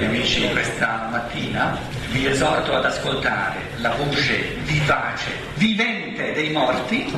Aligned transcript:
cari 0.00 0.06
amici, 0.06 0.48
questa 0.48 1.08
mattina 1.10 1.78
vi 2.10 2.26
esorto 2.26 2.74
ad 2.74 2.86
ascoltare 2.86 3.60
la 3.76 3.90
voce 3.90 4.56
vivace, 4.62 5.30
vivente 5.56 6.32
dei 6.32 6.50
morti, 6.52 7.12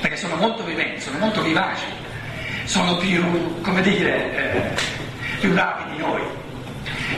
perché 0.00 0.16
sono 0.18 0.36
molto 0.36 0.62
viventi, 0.62 1.00
sono 1.00 1.16
molto 1.18 1.40
vivaci, 1.40 1.86
sono 2.64 2.98
più, 2.98 3.60
come 3.62 3.80
dire, 3.80 4.34
eh, 4.34 4.80
più 5.40 5.54
bravi 5.54 5.92
di 5.92 5.98
noi. 5.98 6.20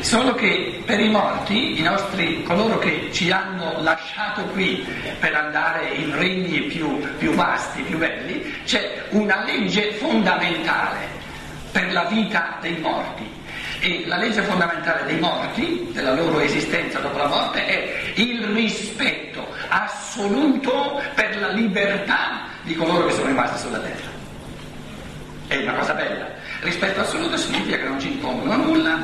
Solo 0.01 0.35
che 0.35 0.83
per 0.87 1.01
i 1.01 1.09
morti, 1.09 1.81
i 1.81 1.83
nostri, 1.83 2.45
coloro 2.45 2.79
che 2.79 3.09
ci 3.11 3.33
hanno 3.33 3.83
lasciato 3.83 4.43
qui 4.53 4.87
per 5.19 5.35
andare 5.35 5.89
in 5.95 6.17
regni 6.17 6.61
più, 6.63 7.01
più 7.19 7.33
vasti, 7.35 7.83
più 7.83 7.99
belli, 7.99 8.63
c'è 8.65 9.03
una 9.11 9.43
legge 9.45 9.95
fondamentale 9.95 11.09
per 11.73 11.93
la 11.93 12.05
vita 12.05 12.59
dei 12.61 12.79
morti. 12.79 13.38
E 13.81 14.05
la 14.07 14.17
legge 14.17 14.43
fondamentale 14.43 15.05
dei 15.05 15.19
morti, 15.19 15.89
della 15.93 16.15
loro 16.15 16.41
esistenza 16.41 16.99
dopo 16.99 17.19
la 17.19 17.29
morte, 17.29 17.65
è 17.65 18.13
il 18.15 18.43
rispetto 18.49 19.47
assoluto 19.69 21.01
per 21.15 21.39
la 21.39 21.49
libertà 21.49 22.47
di 22.63 22.75
coloro 22.75 23.07
che 23.07 23.13
sono 23.13 23.27
rimasti 23.29 23.59
sulla 23.61 23.79
terra. 23.79 24.17
È 25.47 25.57
una 25.57 25.75
cosa 25.75 25.95
bella. 25.95 26.29
Rispetto 26.61 27.01
assoluto 27.01 27.37
significa 27.37 27.77
che 27.77 27.85
non 27.85 28.01
ci 28.01 28.09
impongono 28.09 28.57
nulla, 28.57 28.99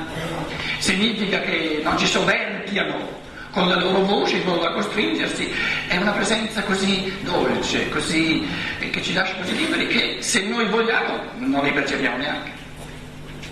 significa 0.78 1.40
che 1.40 1.80
non 1.82 1.96
ci 1.96 2.06
soverchiano 2.06 3.22
con 3.54 3.68
la 3.68 3.76
loro 3.76 4.00
voce, 4.00 4.36
in 4.36 4.44
modo 4.44 4.62
da 4.62 4.72
costringersi, 4.72 5.48
è 5.86 5.96
una 5.96 6.10
presenza 6.10 6.60
così 6.64 7.16
dolce, 7.22 7.88
così, 7.88 8.44
che 8.90 9.00
ci 9.00 9.12
lascia 9.12 9.36
così 9.36 9.56
liberi 9.56 9.86
che 9.86 10.16
se 10.18 10.42
noi 10.42 10.66
vogliamo 10.66 11.20
non 11.36 11.62
li 11.64 11.70
percepiamo 11.70 12.16
neanche. 12.16 12.50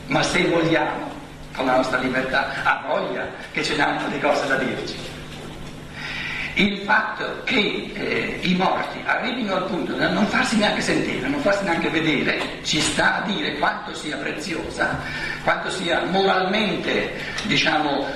Ma 0.09 0.23
se 0.23 0.45
vogliamo, 0.47 1.12
con 1.63 1.71
la 1.71 1.77
nostra 1.77 1.99
libertà, 1.99 2.49
ha 2.65 2.85
voglia 2.87 3.29
che 3.53 3.63
ce 3.63 3.77
ne 3.77 3.83
hanno 3.85 4.09
di 4.09 4.19
cose 4.19 4.47
da 4.49 4.57
dirci. 4.57 5.11
Il 6.55 6.79
fatto 6.85 7.43
che 7.45 7.91
eh, 7.95 8.39
i 8.43 8.55
morti 8.55 9.01
arrivino 9.07 9.55
al 9.55 9.65
punto 9.65 9.95
da 9.95 10.09
non 10.09 10.27
farsi 10.27 10.59
neanche 10.59 10.83
sentire, 10.83 11.27
non 11.29 11.41
farsi 11.41 11.65
neanche 11.65 11.89
vedere, 11.89 12.59
ci 12.63 12.79
sta 12.81 13.23
a 13.23 13.27
dire 13.27 13.57
quanto 13.57 13.95
sia 13.95 14.17
preziosa, 14.17 14.99
quanto 15.45 15.71
sia 15.71 16.03
moralmente, 16.11 17.13
diciamo, 17.45 18.07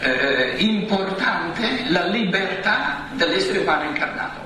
eh, 0.00 0.54
importante 0.58 1.84
la 1.88 2.06
libertà 2.06 3.04
dell'essere 3.12 3.58
umano 3.58 3.84
incarnato. 3.84 4.40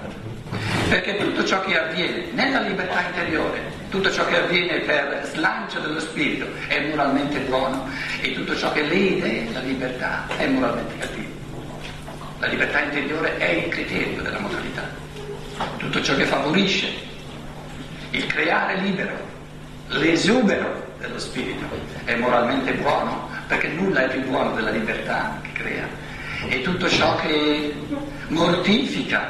Perché 0.90 1.16
tutto 1.16 1.44
ciò 1.44 1.60
che 1.62 1.78
avviene 1.78 2.26
nella 2.32 2.60
libertà 2.60 3.02
interiore, 3.02 3.77
tutto 3.88 4.10
ciò 4.10 4.26
che 4.26 4.36
avviene 4.36 4.80
per 4.80 5.28
slancio 5.32 5.80
dello 5.80 6.00
spirito 6.00 6.46
è 6.66 6.88
moralmente 6.88 7.38
buono 7.40 7.88
e 8.20 8.32
tutto 8.34 8.54
ciò 8.54 8.70
che 8.72 8.82
lede 8.82 9.48
la 9.52 9.60
libertà 9.60 10.26
è 10.36 10.46
moralmente 10.46 10.98
cattivo. 10.98 11.36
La 12.38 12.46
libertà 12.46 12.80
interiore 12.80 13.36
è 13.38 13.50
il 13.50 13.68
criterio 13.68 14.22
della 14.22 14.38
moralità. 14.38 14.88
Tutto 15.78 16.02
ciò 16.02 16.14
che 16.14 16.24
favorisce 16.24 16.92
il 18.10 18.26
creare 18.26 18.76
libero, 18.80 19.16
l'esubero 19.88 20.86
dello 20.98 21.18
spirito 21.18 21.64
è 22.04 22.14
moralmente 22.16 22.72
buono 22.74 23.28
perché 23.46 23.68
nulla 23.68 24.04
è 24.04 24.08
più 24.10 24.28
buono 24.28 24.54
della 24.54 24.70
libertà 24.70 25.40
che 25.42 25.52
crea. 25.52 25.88
E 26.46 26.60
tutto 26.60 26.88
ciò 26.88 27.16
che 27.16 27.74
mortifica 28.28 29.28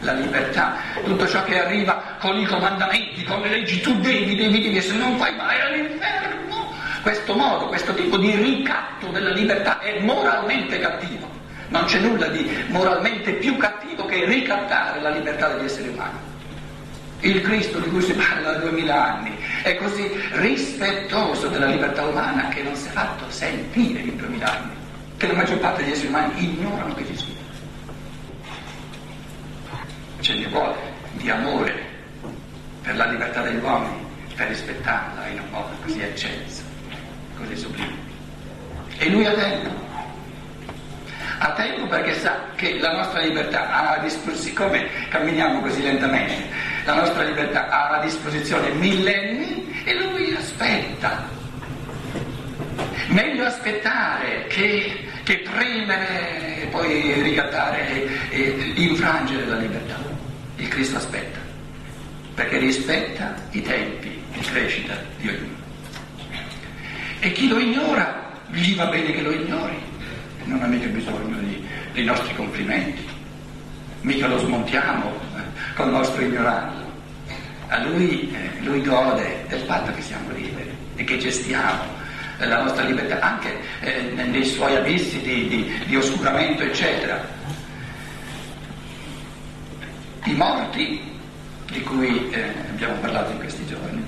la 0.00 0.12
libertà, 0.12 0.76
tutto 1.04 1.26
ciò 1.26 1.42
che 1.44 1.60
arriva 1.60 2.16
con 2.18 2.38
i 2.38 2.46
comandamenti, 2.46 3.24
con 3.24 3.40
le 3.40 3.48
leggi, 3.48 3.80
tu 3.80 3.98
devi, 4.00 4.36
devi, 4.36 4.60
devi, 4.60 4.80
se 4.80 4.94
non 4.94 5.16
fai 5.16 5.34
mai 5.34 5.60
all'inferno. 5.60 6.74
Questo 7.02 7.34
modo, 7.34 7.66
questo 7.66 7.94
tipo 7.94 8.16
di 8.16 8.34
ricatto 8.34 9.08
della 9.08 9.30
libertà 9.30 9.78
è 9.80 10.00
moralmente 10.00 10.78
cattivo. 10.78 11.28
Non 11.68 11.84
c'è 11.84 11.98
nulla 11.98 12.26
di 12.28 12.64
moralmente 12.68 13.32
più 13.34 13.56
cattivo 13.56 14.06
che 14.06 14.24
ricattare 14.24 15.00
la 15.00 15.10
libertà 15.10 15.48
degli 15.48 15.64
esseri 15.64 15.88
umani. 15.88 16.18
Il 17.20 17.40
Cristo 17.40 17.78
di 17.78 17.88
cui 17.88 18.02
si 18.02 18.12
parla 18.12 18.52
da 18.52 18.58
duemila 18.58 19.14
anni 19.14 19.36
è 19.62 19.76
così 19.76 20.08
rispettoso 20.32 21.48
della 21.48 21.66
libertà 21.66 22.04
umana 22.04 22.48
che 22.48 22.62
non 22.62 22.74
si 22.74 22.88
è 22.88 22.90
fatto 22.90 23.24
sentire 23.30 24.00
in 24.00 24.16
duemila 24.16 24.52
anni, 24.52 24.74
che 25.16 25.26
la 25.26 25.32
maggior 25.32 25.58
parte 25.58 25.82
degli 25.82 25.92
esseri 25.92 26.08
umani 26.08 26.44
ignorano 26.44 26.94
che 26.94 27.06
ci 27.06 27.16
sia. 27.16 27.35
Ce 30.26 30.34
ne 30.34 30.48
vuole 30.48 30.74
di 31.12 31.30
amore 31.30 31.72
per 32.82 32.96
la 32.96 33.06
libertà 33.06 33.42
degli 33.42 33.62
uomini, 33.62 34.04
per 34.34 34.48
rispettarla 34.48 35.28
in 35.28 35.38
un 35.38 35.50
modo 35.50 35.68
così 35.84 36.00
eccelso, 36.00 36.62
così 37.36 37.56
sublime. 37.56 37.94
E 38.98 39.08
lui 39.08 39.24
ha 39.24 39.32
tempo 39.34 39.70
ha 41.38 41.52
tempo 41.52 41.86
perché 41.86 42.18
sa 42.18 42.40
che 42.56 42.76
la 42.80 42.96
nostra 42.96 43.20
libertà 43.20 43.70
ha 43.70 43.90
a 43.92 43.98
disposizione, 43.98 44.40
siccome 44.40 44.88
camminiamo 45.10 45.60
così 45.60 45.80
lentamente, 45.80 46.48
la 46.84 46.94
nostra 46.94 47.22
libertà 47.22 47.68
ha 47.68 47.90
a 47.90 48.02
disposizione 48.02 48.70
millenni 48.70 49.80
e 49.84 49.94
lui 49.94 50.34
aspetta. 50.34 51.22
Meglio 53.10 53.44
aspettare 53.44 54.46
che, 54.48 55.06
che 55.22 55.44
premere 55.48 56.62
e 56.62 56.66
poi 56.66 57.12
ricattare 57.22 57.88
e, 57.90 58.10
e 58.30 58.72
infrangere 58.74 59.46
la 59.46 59.58
libertà. 59.58 60.05
Il 60.66 60.72
Cristo 60.72 60.96
aspetta, 60.96 61.38
perché 62.34 62.58
rispetta 62.58 63.36
i 63.52 63.62
tempi 63.62 64.20
di 64.32 64.40
crescita 64.40 64.96
di 65.18 65.28
ognuno. 65.28 65.54
E 67.20 67.30
chi 67.30 67.46
lo 67.46 67.60
ignora, 67.60 68.32
gli 68.50 68.74
va 68.74 68.86
bene 68.86 69.12
che 69.12 69.22
lo 69.22 69.30
ignori 69.30 69.76
non 70.42 70.60
ha 70.60 70.66
mica 70.66 70.88
bisogno 70.88 71.38
di, 71.38 71.64
dei 71.92 72.04
nostri 72.04 72.34
complimenti, 72.34 73.06
mica 74.00 74.26
lo 74.26 74.38
smontiamo 74.38 75.08
eh, 75.36 75.74
col 75.76 75.90
nostro 75.90 76.20
ignorarlo. 76.22 76.84
A 77.68 77.84
lui, 77.84 78.34
eh, 78.34 78.64
lui 78.64 78.82
gode 78.82 79.44
del 79.46 79.60
fatto 79.60 79.92
che 79.92 80.02
siamo 80.02 80.32
liberi 80.32 80.76
e 80.96 81.04
che 81.04 81.16
gestiamo 81.18 81.84
eh, 82.38 82.46
la 82.46 82.64
nostra 82.64 82.82
libertà 82.82 83.20
anche 83.20 83.56
eh, 83.82 84.00
nei 84.16 84.44
suoi 84.44 84.74
abissi 84.74 85.20
di, 85.20 85.46
di, 85.46 85.84
di 85.86 85.96
oscuramento, 85.96 86.64
eccetera. 86.64 87.24
I 90.26 90.32
morti 90.34 91.00
di 91.70 91.80
cui 91.82 92.30
eh, 92.30 92.52
abbiamo 92.70 92.94
parlato 93.00 93.32
in 93.32 93.38
questi 93.38 93.66
giorni 93.66 94.04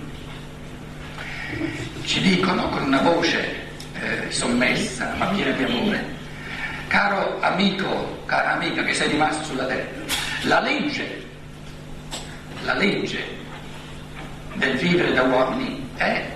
ci 2.04 2.20
dicono 2.20 2.68
con 2.68 2.82
una 2.82 3.00
voce 3.00 3.66
eh, 3.94 4.30
sommessa 4.30 5.14
ma 5.16 5.26
piena 5.26 5.52
di 5.52 5.64
amore 5.64 6.16
Caro 6.88 7.38
amico, 7.42 8.22
cara 8.24 8.54
amica 8.54 8.82
che 8.82 8.94
sei 8.94 9.10
rimasto 9.10 9.44
sulla 9.44 9.66
terra, 9.66 10.02
la 10.44 10.60
legge, 10.60 11.22
la 12.62 12.72
legge 12.72 13.22
del 14.54 14.78
vivere 14.78 15.12
da 15.12 15.22
uomini 15.22 15.86
è 15.96 16.26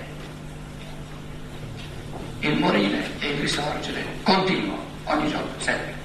il 2.41 2.55
morire 2.59 3.09
e 3.19 3.29
il 3.29 3.39
risorgere 3.39 4.05
continuo, 4.21 4.77
ogni 5.05 5.27
giorno, 5.27 5.49
sempre. 5.57 5.95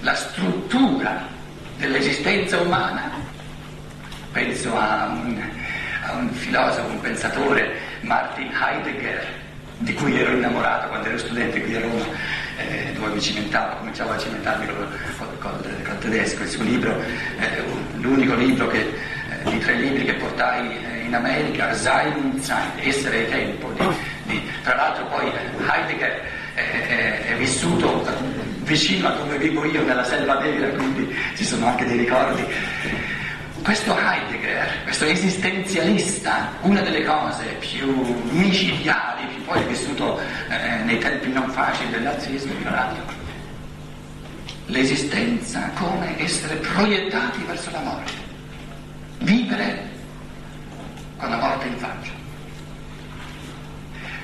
La 0.00 0.14
struttura 0.14 1.28
dell'esistenza 1.76 2.60
umana, 2.60 3.10
penso 4.32 4.76
a 4.76 5.06
un, 5.06 5.42
a 6.04 6.12
un 6.12 6.30
filosofo, 6.30 6.88
un 6.88 7.00
pensatore, 7.00 7.72
Martin 8.00 8.50
Heidegger, 8.52 9.42
di 9.78 9.92
cui 9.94 10.18
ero 10.18 10.32
innamorato 10.32 10.88
quando 10.88 11.08
ero 11.08 11.18
studente 11.18 11.60
qui 11.62 11.76
a 11.76 11.80
Roma, 11.80 12.04
eh, 12.56 12.92
dove 12.94 13.12
mi 13.12 13.20
cimentavo, 13.20 13.76
cominciavo 13.76 14.12
a 14.12 14.18
cimentarmi 14.18 14.66
col, 14.66 14.88
col, 15.18 15.38
col, 15.38 15.82
col 15.82 15.98
tedesco, 15.98 16.42
il 16.42 16.48
suo 16.48 16.64
libro, 16.64 16.94
eh, 17.38 17.62
l'unico 17.96 18.34
libro 18.34 18.68
che, 18.68 18.80
eh, 18.80 19.50
di 19.50 19.58
tre 19.58 19.74
libri 19.74 20.04
che 20.04 20.14
portai 20.14 20.68
eh, 20.68 21.04
in 21.06 21.14
America, 21.14 21.72
Sein 21.74 22.14
und 22.14 22.40
Sein, 22.40 22.70
Essere 22.76 23.26
e 23.26 23.30
Tempo, 23.30 23.72
di, 23.72 23.86
di, 24.24 24.50
tra 24.62 24.76
l'altro 24.76 25.06
poi 25.06 25.30
Heidegger 25.68 26.22
è, 26.54 27.24
è 27.30 27.34
vissuto 27.36 28.02
vicino 28.64 29.08
a 29.08 29.12
dove 29.12 29.38
vivo 29.38 29.64
io, 29.64 29.84
nella 29.84 30.04
selva 30.04 30.40
nera, 30.40 30.68
quindi 30.70 31.14
ci 31.36 31.44
sono 31.44 31.66
anche 31.66 31.86
dei 31.86 31.98
ricordi. 31.98 32.44
Questo 33.62 33.96
Heidegger, 33.96 34.82
questo 34.82 35.06
esistenzialista, 35.06 36.50
una 36.62 36.80
delle 36.80 37.02
cose 37.02 37.44
più 37.60 38.14
micidiali, 38.30 39.26
più 39.26 39.44
poi 39.44 39.64
vissuto 39.64 40.20
eh, 40.50 40.82
nei 40.84 40.98
tempi 40.98 41.30
non 41.30 41.48
facili 41.48 41.90
del 41.90 42.02
nazismo, 42.02 42.52
ignorato, 42.52 43.00
l'esistenza 44.66 45.70
come 45.76 46.20
essere 46.20 46.56
proiettati 46.56 47.42
verso 47.46 47.70
la 47.70 47.80
morte, 47.80 48.12
vivere 49.20 49.88
con 51.16 51.30
la 51.30 51.36
morte 51.36 51.66
in 51.66 51.78
faccia. 51.78 52.12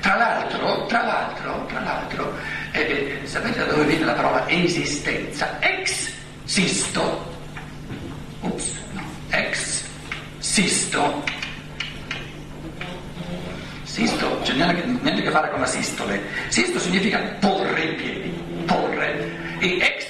Tra 0.01 0.15
l'altro, 0.17 0.85
tra 0.87 1.03
l'altro, 1.03 1.65
tra 1.67 1.79
l'altro, 1.79 2.33
eh, 2.71 2.79
eh 2.81 3.27
sapete 3.27 3.59
da 3.59 3.65
dove 3.65 3.85
viene 3.85 4.05
la 4.05 4.13
parola 4.13 4.47
esistenza? 4.47 5.59
Ex 5.59 6.11
sisto. 6.45 7.29
Ups 8.41 8.79
ex 9.31 9.83
sisto. 10.39 11.23
Sisto 13.83 14.39
c'è 14.43 14.53
niente, 14.53 14.85
niente 14.85 15.21
a 15.21 15.23
che 15.23 15.31
fare 15.31 15.49
con 15.51 15.59
la 15.59 15.65
sistole. 15.65 16.21
Sisto 16.47 16.79
significa 16.79 17.19
porre 17.39 17.83
i 17.83 17.95
piedi, 17.95 18.29
porre. 18.65 19.39
E 19.59 19.77
ex 19.79 20.05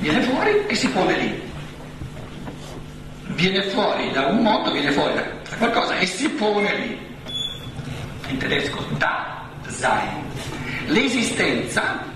viene 0.00 0.22
fuori 0.22 0.66
e 0.66 0.74
si 0.74 0.88
pone 0.88 1.18
lì. 1.18 1.52
Viene 3.34 3.62
fuori 3.70 4.10
da 4.12 4.26
un 4.26 4.42
mondo, 4.42 4.72
viene 4.72 4.92
fuori 4.92 5.14
da 5.14 5.56
qualcosa 5.56 5.98
e 5.98 6.06
si 6.06 6.28
pone 6.30 6.74
lì. 6.76 6.98
In 8.28 8.38
tedesco 8.38 8.84
da 8.96 9.48
sein. 9.68 10.33
L'esistenza 10.86 12.12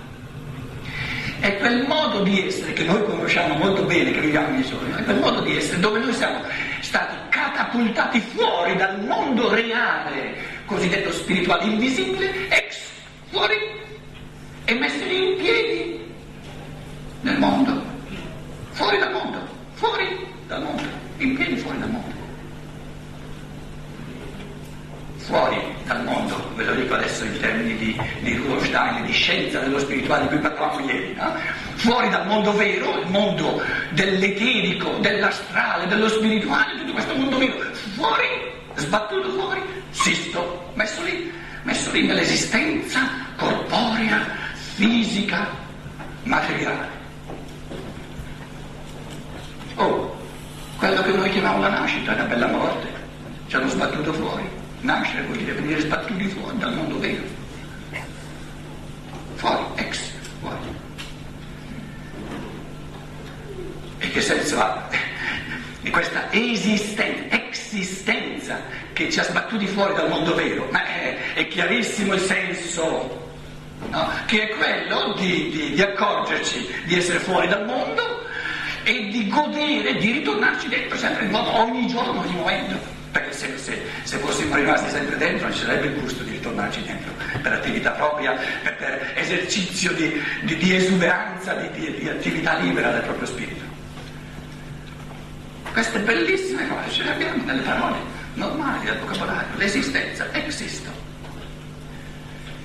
è 1.40 1.56
quel 1.58 1.86
modo 1.86 2.22
di 2.22 2.46
essere 2.46 2.72
che 2.72 2.84
noi 2.84 3.02
conosciamo 3.04 3.54
molto 3.54 3.84
bene, 3.84 4.10
che 4.10 4.20
viviamo 4.20 4.48
nei 4.48 4.62
giorni, 4.62 4.92
è 4.92 5.04
quel 5.04 5.18
modo 5.18 5.40
di 5.40 5.56
essere 5.56 5.78
dove 5.80 6.00
noi 6.00 6.12
siamo 6.12 6.42
stati 6.80 7.14
catapultati 7.28 8.20
fuori 8.20 8.76
dal 8.76 9.00
mondo 9.04 9.48
reale, 9.48 10.36
cosiddetto 10.66 11.12
spirituale 11.12 11.64
invisibile, 11.64 12.48
ex, 12.48 12.78
fuori 13.30 13.56
e 14.64 14.74
messi 14.74 15.06
lì 15.06 15.30
in 15.30 15.36
piedi 15.36 16.12
nel 17.22 17.38
mondo, 17.38 17.82
fuori 18.72 18.98
dal 18.98 19.12
mondo, 19.12 19.38
fuori 19.74 20.26
dal 20.46 20.62
mondo, 20.62 20.82
in 21.18 21.34
piedi 21.34 21.56
fuori 21.56 21.78
dal 21.78 21.90
mondo. 21.90 22.16
Fuori 25.16 25.60
dal 25.84 26.04
mondo, 26.04 26.17
ve 26.58 26.64
lo 26.64 26.74
dico 26.74 26.94
adesso 26.94 27.24
in 27.24 27.38
termini 27.38 27.76
di, 27.76 28.00
di 28.20 28.34
Rudolf 28.34 28.64
Steiner, 28.64 29.02
di 29.02 29.12
scienza 29.12 29.60
dello 29.60 29.78
spirituale 29.78 30.22
di 30.22 30.28
cui 30.28 30.38
parlavamo 30.38 30.90
ieri, 30.90 31.14
no? 31.14 31.32
fuori 31.74 32.08
dal 32.08 32.26
mondo 32.26 32.52
vero, 32.52 32.98
il 32.98 33.06
mondo 33.06 33.62
dell'eterico, 33.90 34.90
dell'astrale, 34.98 35.86
dello 35.86 36.08
spirituale, 36.08 36.76
tutto 36.78 36.92
questo 36.92 37.14
mondo 37.14 37.38
vero, 37.38 37.58
fuori, 37.94 38.26
sbattuto 38.74 39.30
fuori, 39.30 39.62
sisto, 39.90 40.72
messo 40.74 41.02
lì, 41.04 41.32
messo 41.62 41.92
lì 41.92 42.06
nell'esistenza 42.06 43.08
corporea, 43.36 44.26
fisica, 44.74 45.46
materiale. 46.24 46.96
Oh, 49.76 50.16
quello 50.76 51.02
che 51.02 51.12
noi 51.12 51.30
chiamiamo 51.30 51.60
la 51.60 51.68
nascita 51.68 52.10
è 52.10 52.14
una 52.14 52.24
bella 52.24 52.48
morte, 52.48 52.88
ci 53.46 53.54
hanno 53.54 53.68
sbattuto 53.68 54.12
fuori. 54.12 54.57
Nascere 54.80 55.22
vuol 55.22 55.38
dire 55.38 55.52
venire 55.52 55.80
sbattuti 55.80 56.28
fuori 56.28 56.58
dal 56.58 56.74
mondo 56.74 56.98
vero. 56.98 57.22
Fuori, 59.34 59.64
ex, 59.74 60.10
fuori. 60.40 60.56
E 63.98 64.10
che 64.10 64.20
senso 64.20 64.60
ha? 64.60 64.88
E 65.82 65.90
questa 65.90 66.30
esistenza, 66.32 67.36
esistenza 67.48 68.60
che 68.92 69.10
ci 69.10 69.18
ha 69.18 69.24
sbattuti 69.24 69.66
fuori 69.66 69.94
dal 69.94 70.08
mondo 70.08 70.34
vero, 70.34 70.68
ma 70.70 70.84
è, 70.84 71.34
è 71.34 71.48
chiarissimo 71.48 72.14
il 72.14 72.20
senso, 72.20 73.30
no? 73.88 74.10
che 74.26 74.48
è 74.48 74.56
quello 74.56 75.14
di, 75.14 75.50
di, 75.50 75.72
di 75.74 75.82
accorgerci 75.82 76.66
di 76.84 76.96
essere 76.96 77.18
fuori 77.18 77.48
dal 77.48 77.64
mondo 77.64 78.26
e 78.84 79.08
di 79.08 79.28
godere, 79.28 79.96
di 79.96 80.12
ritornarci 80.12 80.68
dentro 80.68 80.96
sempre 80.96 81.24
in 81.24 81.30
modo 81.30 81.56
ogni 81.58 81.86
giorno, 81.86 82.20
ogni 82.20 82.34
momento. 82.34 82.97
Perché 83.10 83.32
se, 83.32 83.56
se, 83.56 83.80
se, 84.02 84.16
fossimo 84.18 84.54
rimasti 84.54 84.90
sempre 84.90 85.16
dentro 85.16 85.46
non 85.46 85.56
ci 85.56 85.64
sarebbe 85.64 85.86
il 85.86 86.00
gusto 86.00 86.22
di 86.22 86.32
ritornarci 86.32 86.82
dentro 86.82 87.10
per 87.40 87.52
attività 87.52 87.92
propria, 87.92 88.32
per, 88.62 88.76
per 88.76 89.12
esercizio 89.14 89.92
di, 89.92 90.22
di, 90.42 90.56
di 90.56 90.74
esuberanza, 90.74 91.54
di, 91.54 91.94
di, 91.98 92.08
attività 92.08 92.58
libera 92.58 92.90
del 92.92 93.02
proprio 93.02 93.26
spirito. 93.26 93.64
Queste 95.72 95.98
bellissime 96.00 96.68
cose 96.68 96.90
ce 96.90 97.02
le 97.04 97.12
abbiamo 97.12 97.44
nelle 97.44 97.62
parole 97.62 97.96
normali 98.34 98.84
del 98.84 98.98
vocabolario, 98.98 99.56
l'esistenza, 99.56 100.26
existo. 100.32 100.90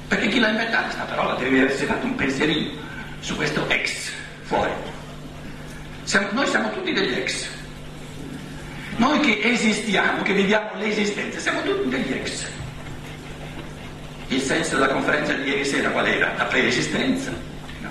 Perché 0.07 0.27
chi 0.27 0.39
l'ha 0.39 0.49
inventata 0.49 0.83
questa 0.83 1.03
parola 1.03 1.35
deve 1.35 1.61
aversi 1.61 1.85
fatto 1.85 2.05
un 2.05 2.15
pensierino 2.15 2.71
su 3.19 3.35
questo 3.35 3.67
ex 3.69 4.11
fuori. 4.43 4.71
Siamo, 6.03 6.27
noi 6.31 6.47
siamo 6.47 6.69
tutti 6.71 6.91
degli 6.91 7.13
ex. 7.13 7.47
Noi 8.97 9.19
che 9.21 9.39
esistiamo, 9.41 10.21
che 10.21 10.33
viviamo 10.33 10.69
l'esistenza, 10.75 11.39
siamo 11.39 11.61
tutti 11.63 11.89
degli 11.89 12.11
ex. 12.11 12.45
Il 14.27 14.41
senso 14.41 14.75
della 14.75 14.89
conferenza 14.89 15.33
di 15.33 15.49
ieri 15.49 15.65
sera 15.65 15.89
qual 15.89 16.05
era? 16.05 16.33
La 16.37 16.45
preesistenza. 16.45 17.31
No? 17.79 17.89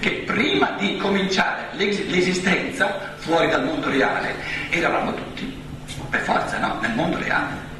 Che 0.00 0.10
prima 0.26 0.72
di 0.78 0.98
cominciare 0.98 1.68
l'esistenza 1.72 3.14
fuori 3.16 3.48
dal 3.48 3.64
mondo 3.64 3.88
reale 3.88 4.34
eravamo 4.70 5.14
tutti, 5.14 5.60
per 6.10 6.20
forza, 6.20 6.58
no? 6.58 6.78
Nel 6.80 6.92
mondo 6.92 7.18
reale. 7.18 7.70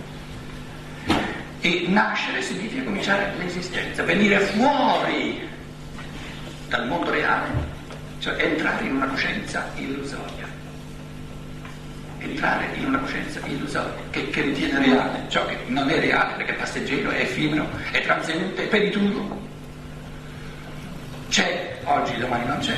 E 1.60 1.84
nascere 1.88 2.40
significa 2.40 2.82
cominciare 2.84 3.32
l'esistenza, 3.36 4.02
venire 4.02 4.40
fuori 4.40 5.46
dal 6.68 6.86
mondo 6.88 7.10
reale, 7.10 7.50
cioè 8.18 8.42
entrare 8.42 8.84
in 8.84 8.96
una 8.96 9.06
coscienza 9.06 9.70
illusoria 9.76 10.41
entrare 12.22 12.68
in 12.74 12.86
una 12.86 12.98
coscienza 12.98 13.40
illusoria 13.44 13.92
che, 14.10 14.30
che 14.30 14.42
ritiene 14.42 14.78
reale 14.78 15.24
ciò 15.28 15.44
che 15.46 15.58
non 15.66 15.88
è 15.90 15.98
reale 15.98 16.34
perché 16.34 16.52
è 16.52 16.56
passeggero, 16.56 17.10
è 17.10 17.20
effimero, 17.20 17.68
è 17.90 18.00
transeunte, 18.02 18.64
è 18.64 18.68
perituro. 18.68 19.40
C'è, 21.28 21.78
oggi, 21.84 22.16
domani 22.18 22.46
non 22.46 22.58
c'è. 22.58 22.76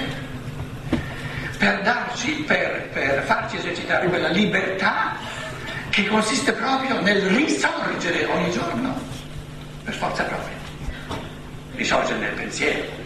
Per 1.59 1.83
darci, 1.83 2.33
per, 2.47 2.89
per 2.93 3.23
farci 3.25 3.57
esercitare 3.57 4.07
quella 4.09 4.29
libertà 4.29 5.17
che 5.91 6.07
consiste 6.07 6.53
proprio 6.53 7.01
nel 7.01 7.23
risorgere 7.23 8.25
ogni 8.27 8.51
giorno, 8.51 8.95
per 9.85 9.95
forza 9.95 10.25
propria. 10.25 10.57
Risorgere 11.75 12.19
nel 12.19 12.35
pensiero. 12.35 13.03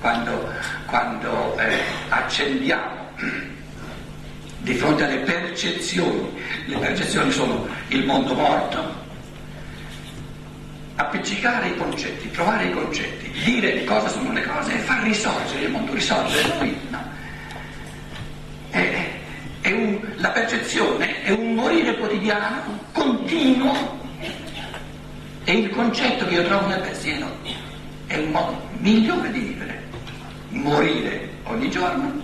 Quando, 0.00 0.52
quando 0.86 1.58
eh, 1.58 1.78
accendiamo 2.08 3.08
di 4.60 4.74
fronte 4.74 5.04
alle 5.04 5.18
percezioni. 5.18 6.30
Le 6.66 6.76
percezioni 6.78 7.30
sono 7.30 7.66
il 7.88 8.04
mondo 8.04 8.34
morto, 8.34 8.94
appiccicare 10.96 11.68
i 11.68 11.76
concetti, 11.76 12.30
trovare 12.30 12.66
i 12.66 12.72
concetti, 12.72 13.30
dire 13.44 13.84
cosa 13.84 14.08
sono 14.08 14.32
le 14.32 14.42
cose 14.42 14.74
e 14.74 14.78
far 14.78 15.02
risorgere 15.02 15.64
il 15.64 15.70
mondo, 15.70 15.94
risorgere 15.94 16.54
noi. 16.58 16.76
No. 16.90 17.08
È, 18.70 19.10
è 19.62 19.72
un, 19.72 19.98
la 20.16 20.30
percezione 20.30 21.22
è 21.22 21.30
un 21.30 21.54
morire 21.54 21.96
quotidiano, 21.96 22.78
continuo, 22.92 23.98
e 25.44 25.52
il 25.52 25.70
concetto 25.70 26.26
che 26.26 26.34
io 26.34 26.44
trovo 26.44 26.66
nel 26.68 26.80
pensiero 26.80 27.26
è 28.06 28.18
un 28.18 28.30
modo 28.30 28.68
migliore 28.78 29.32
di 29.32 29.40
vivere, 29.40 29.82
morire 30.50 31.28
ogni 31.44 31.70
giorno 31.70 32.19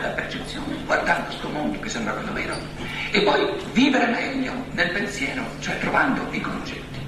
nella 0.00 0.14
percezione, 0.14 0.74
guardando 0.86 1.26
questo 1.26 1.48
mondo 1.48 1.78
che 1.78 1.88
sembra 1.88 2.14
quello 2.14 2.32
vero, 2.32 2.56
e 3.10 3.22
poi 3.22 3.46
vivere 3.72 4.06
meglio 4.06 4.52
nel 4.72 4.90
pensiero, 4.90 5.44
cioè 5.60 5.78
trovando 5.78 6.26
i 6.30 6.40
concetti, 6.40 6.98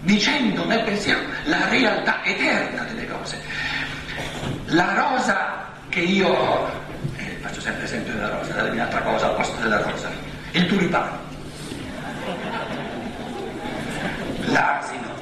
dicendo 0.00 0.64
nel 0.66 0.82
pensiero 0.82 1.20
la 1.44 1.68
realtà 1.68 2.22
eterna 2.24 2.82
delle 2.82 3.06
cose. 3.06 3.40
La 4.66 4.94
rosa 4.94 5.64
che 5.88 6.00
io 6.00 6.28
ho, 6.28 6.70
eh, 7.16 7.36
faccio 7.40 7.60
sempre 7.60 7.84
esempio 7.84 8.12
della 8.14 8.30
rosa, 8.30 8.52
datemi 8.52 8.76
un'altra 8.76 9.00
cosa 9.02 9.26
al 9.26 9.36
posto 9.36 9.60
della 9.62 9.80
rosa, 9.80 10.10
il 10.50 10.66
tulipano, 10.66 11.18
l'asino, 14.46 15.14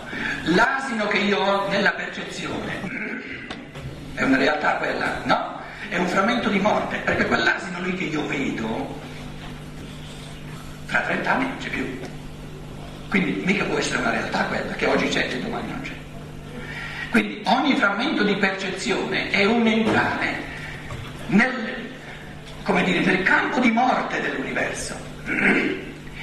l'asino 0.44 1.06
che 1.08 1.18
io 1.18 1.38
ho 1.38 1.68
nella 1.68 1.92
percezione, 1.92 3.12
è 4.14 4.22
una 4.22 4.36
realtà 4.36 4.76
quella, 4.76 5.20
no? 5.24 5.43
È 5.94 5.98
un 5.98 6.08
frammento 6.08 6.48
di 6.48 6.58
morte, 6.58 6.96
perché 6.98 7.24
quell'asino 7.24 7.80
lì 7.80 7.94
che 7.94 8.04
io 8.04 8.26
vedo, 8.26 8.98
tra 10.88 11.00
30 11.02 11.32
anni 11.32 11.46
non 11.46 11.56
c'è 11.58 11.68
più. 11.68 11.98
Quindi 13.08 13.42
mica 13.44 13.62
può 13.62 13.78
essere 13.78 13.98
una 13.98 14.10
realtà 14.10 14.44
quella 14.46 14.72
che 14.72 14.86
oggi 14.86 15.06
c'è 15.06 15.28
e 15.30 15.40
domani 15.40 15.70
non 15.70 15.80
c'è. 15.82 15.92
Quindi 17.10 17.42
ogni 17.44 17.76
frammento 17.76 18.24
di 18.24 18.34
percezione 18.34 19.30
è 19.30 19.44
un 19.44 19.64
entrare 19.68 20.42
nel, 21.28 21.92
dire, 22.84 23.00
nel 23.00 23.22
campo 23.22 23.60
di 23.60 23.70
morte 23.70 24.20
dell'universo. 24.20 24.96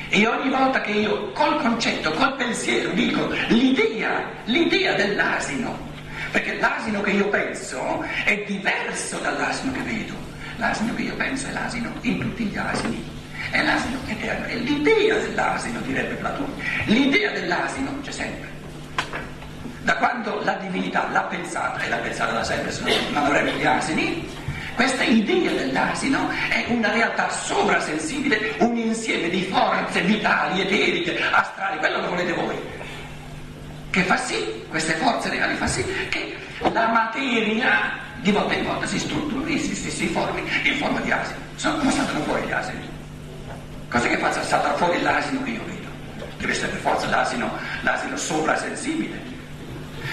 E 0.09 0.27
ogni 0.27 0.49
volta 0.49 0.81
che 0.81 0.91
io 0.91 1.31
col 1.31 1.61
concetto, 1.61 2.11
col 2.11 2.35
pensiero 2.35 2.91
dico 2.91 3.25
l'idea, 3.47 4.21
l'idea 4.43 4.95
dell'asino, 4.95 5.90
perché 6.31 6.57
l'asino 6.57 7.01
che 7.01 7.11
io 7.11 7.27
penso 7.27 8.03
è 8.23 8.43
diverso 8.47 9.17
dall'asino 9.19 9.71
che 9.73 9.81
vedo. 9.81 10.13
L'asino 10.55 10.95
che 10.95 11.01
io 11.03 11.15
penso 11.15 11.47
è 11.47 11.51
l'asino 11.51 11.91
in 12.01 12.19
tutti 12.19 12.45
gli 12.45 12.57
asini. 12.57 13.19
È 13.49 13.61
l'asino 13.61 13.97
eterno, 14.07 14.45
è 14.45 14.55
l'idea 14.55 15.17
dell'asino, 15.17 15.79
direbbe 15.81 16.15
Platone. 16.15 16.53
L'idea 16.85 17.31
dell'asino 17.31 17.99
c'è 18.01 18.11
sempre. 18.11 18.49
Da 19.81 19.95
quando 19.97 20.41
la 20.43 20.53
divinità 20.53 21.09
l'ha 21.11 21.23
pensata, 21.23 21.81
e 21.81 21.89
l'ha 21.89 21.97
pensata 21.97 22.31
da 22.31 22.43
sempre, 22.43 22.71
se 22.71 22.81
no 22.83 22.89
non 23.11 23.25
avrebbe 23.25 23.51
gli 23.53 23.65
asini, 23.65 24.29
questa 24.75 25.03
idea 25.03 25.51
dell'asino 25.51 26.29
è 26.49 26.65
una 26.69 26.91
realtà 26.91 27.29
sovrasensibile, 27.29 28.55
un 28.59 28.77
insieme 28.77 29.29
di 29.29 29.41
forze 29.43 30.01
vitali, 30.01 30.61
eteriche, 30.61 31.19
astrali, 31.31 31.79
quello 31.79 31.99
che 31.99 32.07
volete 32.07 32.33
voi 32.33 32.79
che 33.91 34.03
fa 34.03 34.17
sì, 34.17 34.63
queste 34.69 34.93
forze 34.95 35.29
reali 35.29 35.55
fa 35.55 35.67
sì 35.67 35.85
che 36.09 36.35
la 36.71 36.87
materia 36.87 37.99
di 38.21 38.31
volta 38.31 38.53
in 38.53 38.63
volta 38.63 38.85
si 38.85 38.99
strutturi, 38.99 39.59
si, 39.59 39.75
si, 39.75 39.89
si 39.89 40.07
formi 40.07 40.41
in 40.63 40.77
forma 40.77 40.99
di 41.01 41.11
asino. 41.11 41.39
Sono, 41.55 41.77
come 41.77 41.91
saltano 41.91 42.23
fuori 42.23 42.47
gli 42.47 42.51
asini? 42.51 42.89
Cosa 43.89 44.07
che 44.07 44.17
fa 44.17 44.31
saltare 44.31 44.77
fuori 44.77 45.01
l'asino 45.01 45.43
che 45.43 45.49
io 45.49 45.63
vedo? 45.65 45.89
Deve 46.37 46.51
essere 46.53 46.69
per 46.69 46.79
forza 46.79 47.07
l'asino, 47.07 47.51
l'asino 47.81 48.15
soprasensibile. 48.15 49.19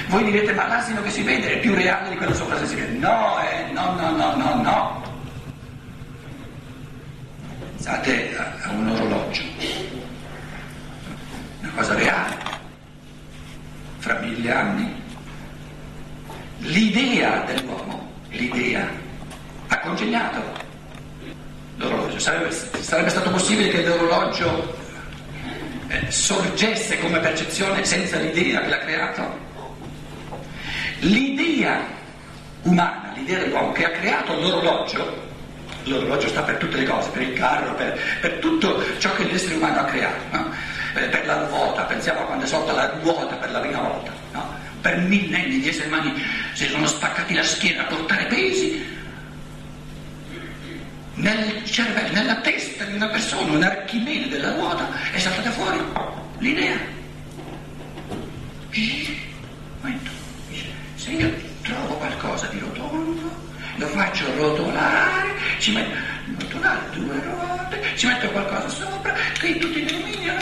Voi 0.08 0.24
direte, 0.24 0.52
ma 0.52 0.66
l'asino 0.66 1.02
che 1.02 1.10
si 1.10 1.22
vede 1.22 1.54
è 1.54 1.58
più 1.60 1.74
reale 1.74 2.10
di 2.10 2.16
quello 2.16 2.34
soprasensibile. 2.34 2.88
No, 2.88 3.38
eh, 3.40 3.70
no, 3.72 3.94
no, 3.94 4.10
no, 4.10 4.34
no, 4.34 4.62
no. 4.62 5.02
Pensate 7.74 8.36
a 8.36 8.70
un 8.70 8.88
orologio, 8.88 9.42
una 11.60 11.70
cosa 11.76 11.94
reale, 11.94 12.36
fra 13.98 14.18
mille 14.20 14.52
anni. 14.52 15.02
L'idea 16.58 17.44
dell'uomo, 17.46 18.10
l'idea, 18.30 18.88
ha 19.68 19.78
congegnato 19.80 20.42
l'orologio. 21.76 22.18
Sarebbe, 22.18 22.50
sarebbe 22.50 23.10
stato 23.10 23.30
possibile 23.30 23.70
che 23.70 23.84
l'orologio 23.84 24.76
eh, 25.88 26.10
sorgesse 26.10 26.98
come 26.98 27.18
percezione 27.20 27.84
senza 27.84 28.18
l'idea 28.18 28.60
che 28.60 28.68
l'ha 28.68 28.78
creato? 28.78 29.46
L'idea 31.00 31.80
umana, 32.62 33.12
l'idea 33.14 33.38
dell'uomo 33.38 33.72
che 33.72 33.84
ha 33.84 33.90
creato 33.90 34.34
l'orologio, 34.34 35.26
l'orologio 35.84 36.28
sta 36.28 36.42
per 36.42 36.56
tutte 36.56 36.76
le 36.76 36.84
cose, 36.84 37.10
per 37.10 37.22
il 37.22 37.32
carro, 37.34 37.74
per, 37.74 37.98
per 38.20 38.32
tutto 38.34 38.82
ciò 38.98 39.14
che 39.14 39.24
l'essere 39.24 39.54
umano 39.54 39.80
ha 39.80 39.84
creato, 39.84 40.36
no? 40.36 40.50
Eh, 41.02 41.08
per 41.08 41.26
la 41.26 41.46
ruota, 41.46 41.82
pensiamo 41.82 42.20
a 42.20 42.24
quando 42.24 42.44
è 42.44 42.48
sorta 42.48 42.72
la 42.72 42.92
ruota 43.02 43.36
per 43.36 43.50
la 43.50 43.60
prima 43.60 43.80
volta, 43.80 44.10
no? 44.32 44.54
per 44.80 44.98
millenni 44.98 45.58
gli 45.58 45.68
esseri 45.68 45.88
umani 45.88 46.22
si 46.54 46.66
sono 46.66 46.86
spaccati 46.86 47.34
la 47.34 47.42
schiena 47.42 47.82
a 47.82 47.86
portare 47.86 48.24
pesi, 48.26 48.96
nel 51.18 51.64
cervello, 51.64 52.12
nella 52.12 52.36
testa 52.36 52.84
di 52.84 52.94
una 52.94 53.08
persona, 53.08 53.52
un 53.52 53.62
archimede 53.62 54.28
della 54.28 54.54
ruota, 54.54 54.88
è 55.10 55.18
saltata 55.18 55.50
fuori 55.50 55.80
l'idea. 56.38 56.76
Se 60.94 61.10
io 61.10 61.32
trovo 61.62 61.94
qualcosa 61.94 62.46
di 62.46 62.58
rotondo, 62.60 63.30
lo 63.76 63.86
faccio 63.88 64.24
rotolare, 64.36 65.30
ci 65.58 65.72
metto, 65.72 65.96
rotolare 66.38 66.80
due 66.92 67.20
ruote, 67.20 67.82
ci 67.96 68.06
metto 68.06 68.28
qualcosa 68.30 68.68
sopra, 68.68 69.14
qui 69.40 69.58
tutti 69.58 69.82
gli 69.82 69.94
alluminio, 69.94 70.34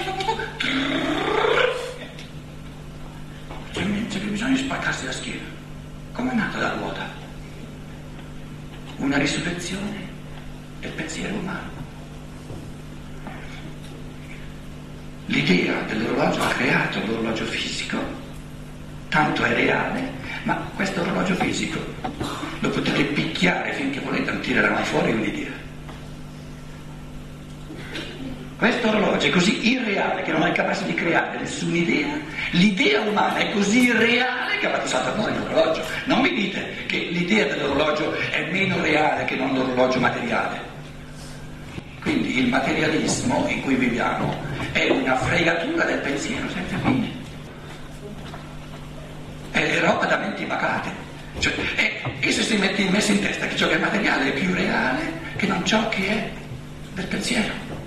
c'è 4.16 4.22
più 4.22 4.30
bisogno 4.30 4.56
di 4.56 4.62
spaccarsi 4.62 5.04
la 5.04 5.12
schiena. 5.12 5.44
Come 6.12 6.32
è 6.32 6.34
nata 6.34 6.58
la 6.58 6.72
ruota? 6.72 7.06
Una 8.96 9.18
risurrezione 9.18 10.08
del 10.80 10.90
pensiero 10.92 11.34
umano. 11.34 11.84
L'idea 15.26 15.82
dell'orologio 15.82 16.42
ha 16.42 16.48
creato 16.48 17.04
l'orologio 17.04 17.44
fisico, 17.44 17.98
tanto 19.08 19.44
è 19.44 19.52
reale, 19.52 20.12
ma 20.44 20.54
questo 20.74 21.02
orologio 21.02 21.34
fisico 21.34 21.78
lo 22.60 22.70
potete 22.70 23.04
picchiare 23.04 23.74
finché 23.74 24.00
volete, 24.00 24.30
non 24.30 24.40
tirerà 24.40 24.70
mai 24.70 24.84
fuori 24.84 25.12
un'idea. 25.12 25.55
Questo 28.56 28.88
orologio 28.88 29.26
è 29.26 29.30
così 29.30 29.70
irreale 29.70 30.22
che 30.22 30.32
non 30.32 30.42
è 30.42 30.52
capace 30.52 30.86
di 30.86 30.94
creare 30.94 31.38
nessun'idea. 31.38 32.18
L'idea 32.52 33.02
umana 33.02 33.36
è 33.36 33.52
così 33.52 33.84
irreale 33.84 34.56
che 34.58 34.66
ha 34.66 34.70
fatto 34.70 34.86
saltare 34.86 35.14
fuori 35.14 35.36
l'orologio. 35.36 35.82
Non 36.06 36.20
mi 36.20 36.32
dite 36.32 36.86
che 36.86 37.08
l'idea 37.10 37.44
dell'orologio 37.44 38.14
è 38.14 38.48
meno 38.50 38.80
reale 38.80 39.26
che 39.26 39.36
non 39.36 39.52
l'orologio 39.52 40.00
materiale. 40.00 40.58
Quindi 42.00 42.38
il 42.38 42.48
materialismo 42.48 43.44
in 43.46 43.60
cui 43.60 43.74
viviamo 43.74 44.34
è 44.72 44.88
una 44.88 45.16
fregatura 45.16 45.84
del 45.84 45.98
pensiero 45.98 46.48
senza 46.48 46.78
fine. 46.78 47.10
È 49.50 49.80
roba 49.80 50.06
da 50.06 50.16
menti 50.16 50.46
macate. 50.46 50.90
Cioè, 51.40 51.52
è, 51.74 52.02
esso 52.20 52.40
si 52.40 52.56
mette 52.56 52.80
in 52.80 52.90
messo 52.90 53.12
in 53.12 53.20
testa 53.20 53.46
che 53.48 53.56
ciò 53.56 53.68
che 53.68 53.74
è 53.74 53.78
materiale 53.78 54.32
è 54.32 54.38
più 54.38 54.54
reale 54.54 55.12
che 55.36 55.46
non 55.46 55.62
ciò 55.66 55.86
che 55.90 56.08
è 56.08 56.30
del 56.94 57.06
pensiero. 57.06 57.84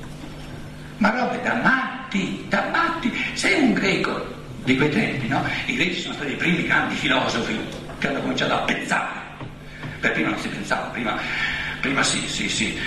Ma 1.00 1.12
robe 1.12 1.41
da 1.41 1.56
matti, 1.56 2.46
da 2.50 2.70
matti. 2.72 3.12
Sei 3.34 3.62
un 3.62 3.74
greco 3.74 4.25
di 4.63 4.75
quei 4.75 4.89
tempi, 4.89 5.27
no? 5.27 5.44
I 5.65 5.75
greci 5.75 6.01
sono 6.01 6.13
stati 6.13 6.32
i 6.32 6.36
primi 6.36 6.63
grandi 6.63 6.96
filosofi 6.96 7.58
che 7.98 8.08
hanno 8.08 8.20
cominciato 8.20 8.53
a 8.53 8.60
pensare. 8.60 9.18
Per 10.00 10.12
prima 10.12 10.29
non 10.29 10.39
si 10.39 10.50
pensava, 10.50 10.88
prima, 10.88 11.18
prima 11.79 12.03
si, 12.03 12.27
si, 12.27 12.50
si 12.50 12.77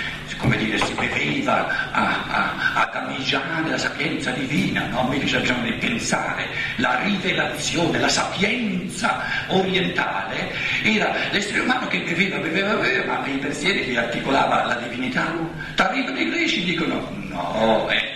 come 0.43 0.57
dire, 0.57 0.77
si 0.77 0.93
beveva 0.93 1.91
a, 1.91 2.25
a, 2.27 2.81
a 2.81 2.89
damigiare 2.91 3.69
la 3.69 3.77
sapienza 3.77 4.29
divina, 4.31 4.87
no? 4.87 5.09
invece 5.13 5.39
bisogno 5.39 5.63
di 5.63 5.73
pensare, 5.75 6.47
la 6.75 6.99
rivelazione, 7.01 7.97
la 7.97 8.09
sapienza 8.09 9.23
orientale 9.47 10.51
era 10.83 11.13
l'essere 11.31 11.61
umano 11.61 11.87
che 11.87 12.01
beveva, 12.01 12.37
beveva, 12.39 12.73
beveva, 12.75 13.19
ma 13.19 13.25
i 13.25 13.37
pensieri 13.37 13.85
che 13.85 13.97
articolava 13.97 14.65
la 14.65 14.75
divinità. 14.75 15.33
T'arrivano 15.75 16.19
i 16.19 16.29
greci 16.29 16.63
dicono 16.65 17.09
no, 17.29 17.89
eh, 17.89 18.11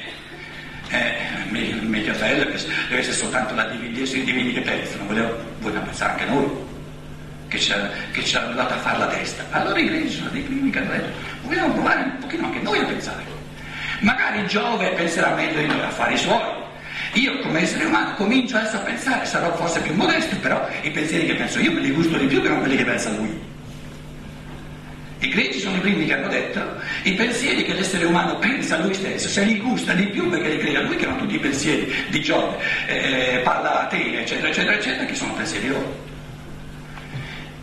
eh, 0.90 1.16
meglio 1.48 2.14
bello 2.14 2.44
deve 2.44 2.56
essere 3.00 3.16
soltanto 3.16 3.56
la 3.56 3.64
divinità, 3.68 4.18
i 4.18 4.24
divini 4.24 4.52
che 4.52 4.62
pensano, 4.62 5.06
vogliamo 5.06 5.86
pensare 5.86 6.12
anche 6.12 6.26
noi 6.26 6.67
che 7.48 7.60
ci, 7.60 7.74
che 8.12 8.24
ci 8.24 8.36
hanno 8.36 8.54
dato 8.54 8.74
a 8.74 8.78
fare 8.78 9.00
la 9.00 9.08
testa. 9.08 9.46
Allora 9.52 9.80
i 9.80 9.88
greci 9.88 10.10
sono 10.10 10.30
dei 10.30 10.42
primi 10.42 10.70
che 10.70 10.80
hanno 10.80 10.92
detto, 10.92 11.10
vogliamo 11.44 11.74
provare 11.74 12.02
un 12.04 12.18
pochino 12.20 12.46
anche 12.46 12.60
noi 12.60 12.80
a 12.80 12.86
pensare. 12.86 13.24
Magari 14.00 14.46
Giove 14.48 14.90
penserà 14.92 15.34
meglio 15.34 15.60
di 15.60 15.66
noi 15.66 15.82
a 15.82 15.90
fare 15.90 16.14
i 16.14 16.18
suoi. 16.18 16.66
Io 17.14 17.40
come 17.40 17.62
essere 17.62 17.86
umano 17.86 18.14
comincio 18.16 18.58
adesso 18.58 18.76
a 18.76 18.82
pensare, 18.82 19.26
sarò 19.26 19.56
forse 19.56 19.80
più 19.82 19.94
modesto, 19.94 20.36
però 20.38 20.68
i 20.82 20.92
pensieri 20.92 21.26
che 21.26 21.36
penso 21.36 21.60
io 21.60 21.72
me 21.72 21.80
li 21.80 21.92
gusto 21.92 22.18
di 22.18 22.28
più 22.28 22.42
che 22.42 22.50
non 22.50 22.60
quelli 22.60 22.76
che 22.76 22.84
pensa 22.84 23.10
lui. 23.12 23.56
I 25.20 25.30
greci 25.30 25.60
sono 25.60 25.78
i 25.78 25.80
primi 25.80 26.06
che 26.06 26.14
hanno 26.14 26.28
detto 26.28 26.62
i 27.04 27.14
pensieri 27.14 27.64
che 27.64 27.74
l'essere 27.74 28.06
umano 28.06 28.38
pensa 28.38 28.76
a 28.76 28.82
lui 28.82 28.94
stesso, 28.94 29.28
se 29.28 29.44
li 29.46 29.58
gusta 29.58 29.94
di 29.94 30.06
più 30.08 30.30
perché 30.30 30.50
li 30.50 30.58
crea 30.60 30.82
lui, 30.82 30.96
che 30.96 31.06
erano 31.06 31.18
tutti 31.18 31.36
i 31.36 31.40
pensieri 31.40 31.92
di 32.10 32.22
Giove, 32.22 32.58
eh, 32.86 33.42
parla 33.44 33.82
a 33.82 33.86
te, 33.86 34.20
eccetera, 34.20 34.50
eccetera, 34.50 34.76
eccetera, 34.76 35.06
che 35.06 35.16
sono 35.16 35.34
pensieri 35.34 35.70
loro. 35.70 36.06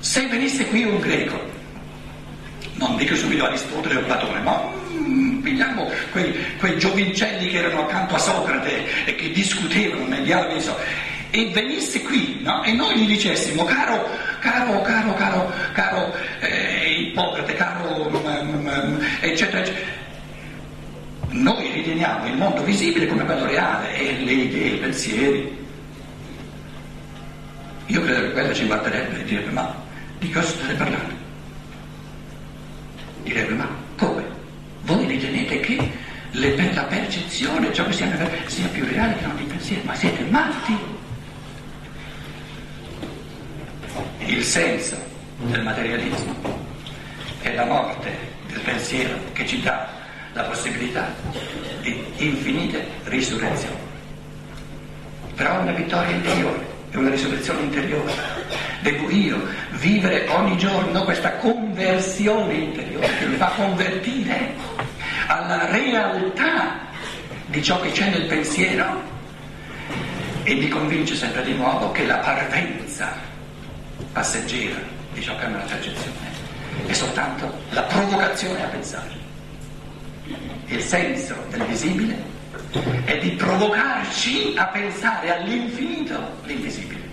Se 0.04 0.26
venisse 0.26 0.66
qui 0.66 0.84
un 0.84 1.00
greco, 1.00 1.40
non 2.74 2.94
dico 2.98 3.14
subito 3.14 3.46
Aristotele 3.46 4.00
o 4.00 4.02
Platone, 4.02 4.40
ma 4.40 4.70
mm, 4.92 5.40
pigliamo 5.40 5.90
quei, 6.12 6.30
quei, 6.58 6.78
giovincelli 6.78 7.48
che 7.48 7.56
erano 7.56 7.84
accanto 7.84 8.14
a 8.14 8.18
Socrate 8.18 9.06
e 9.06 9.14
che 9.14 9.30
discutevano 9.30 10.06
negli 10.06 10.24
dialoghi, 10.24 10.60
so, 10.60 10.76
e 11.30 11.48
venisse 11.54 12.02
qui 12.02 12.40
no? 12.42 12.62
e 12.64 12.72
noi 12.72 12.98
gli 12.98 13.06
dicessimo, 13.06 13.64
caro, 13.64 14.06
caro, 14.40 14.82
caro, 14.82 15.14
caro, 15.14 15.52
caro 15.72 16.14
eh, 16.40 17.06
Ippocrate, 17.08 17.54
caro, 17.54 18.10
mm, 18.10 18.68
mm, 18.68 19.00
eccetera, 19.20 19.60
eccetera. 19.60 19.86
Noi 21.30 21.70
riteniamo 21.72 22.26
il 22.26 22.36
mondo 22.36 22.62
visibile 22.62 23.06
come 23.06 23.24
quello 23.24 23.46
reale 23.46 23.96
e 23.96 24.22
le 24.22 24.32
idee, 24.32 24.74
i 24.74 24.78
pensieri. 24.78 25.66
Io 27.86 28.02
credo 28.02 28.20
che 28.20 28.32
quello 28.32 28.52
ci 28.52 28.66
guarderebbe 28.66 29.20
e 29.20 29.24
direbbe 29.24 29.50
ma 29.50 29.83
di 30.24 30.30
cosa 30.30 30.48
state 30.48 30.74
parlando? 30.74 31.14
Direbbe, 33.22 33.52
ma 33.52 33.68
come? 33.96 34.24
Voi 34.82 35.06
ritenete 35.06 35.60
che 35.60 35.90
le, 36.30 36.72
la 36.72 36.84
percezione, 36.84 37.72
ciò 37.72 37.84
che 37.86 37.92
siamo 37.92 38.16
sia 38.46 38.66
più 38.68 38.84
reale 38.86 39.16
che 39.16 39.26
non 39.26 39.38
il 39.38 39.46
pensiero, 39.46 39.82
ma 39.84 39.94
siete 39.94 40.22
matti? 40.24 40.76
Il 44.26 44.42
senso 44.42 44.96
del 45.36 45.62
materialismo 45.62 46.34
è 47.42 47.54
la 47.54 47.66
morte 47.66 48.10
del 48.46 48.60
pensiero 48.60 49.18
che 49.32 49.46
ci 49.46 49.60
dà 49.60 49.88
la 50.32 50.44
possibilità 50.44 51.14
di 51.82 52.02
infinite 52.16 52.86
risurrezioni. 53.04 53.76
Però 55.34 55.58
è 55.58 55.62
una 55.62 55.72
vittoria 55.72 56.14
interiore, 56.14 56.66
è 56.90 56.96
una 56.96 57.10
risurrezione 57.10 57.62
interiore. 57.62 58.33
Devo 58.84 59.08
io 59.08 59.40
vivere 59.80 60.28
ogni 60.28 60.58
giorno 60.58 61.04
questa 61.04 61.36
conversione 61.36 62.52
interiore 62.52 63.08
che 63.16 63.24
mi 63.24 63.36
fa 63.36 63.46
convertire 63.56 64.52
alla 65.26 65.70
realtà 65.70 66.80
di 67.46 67.62
ciò 67.62 67.80
che 67.80 67.92
c'è 67.92 68.10
nel 68.10 68.26
pensiero 68.26 69.00
e 70.42 70.54
mi 70.54 70.68
convince 70.68 71.16
sempre 71.16 71.42
di 71.44 71.54
nuovo 71.54 71.92
che 71.92 72.04
la 72.04 72.18
parvenza 72.18 73.16
passeggera 74.12 74.76
di 75.14 75.22
ciò 75.22 75.34
che 75.38 75.44
è 75.44 75.46
una 75.46 75.64
percezione 75.66 76.32
è 76.84 76.92
soltanto 76.92 77.50
la 77.70 77.84
provocazione 77.84 78.64
a 78.64 78.68
pensare. 78.68 79.12
Il 80.66 80.82
senso 80.82 81.34
del 81.48 81.62
visibile 81.62 82.22
è 83.04 83.16
di 83.16 83.30
provocarci 83.30 84.52
a 84.58 84.66
pensare 84.66 85.34
all'infinito 85.34 86.20
l'invisibile. 86.44 87.03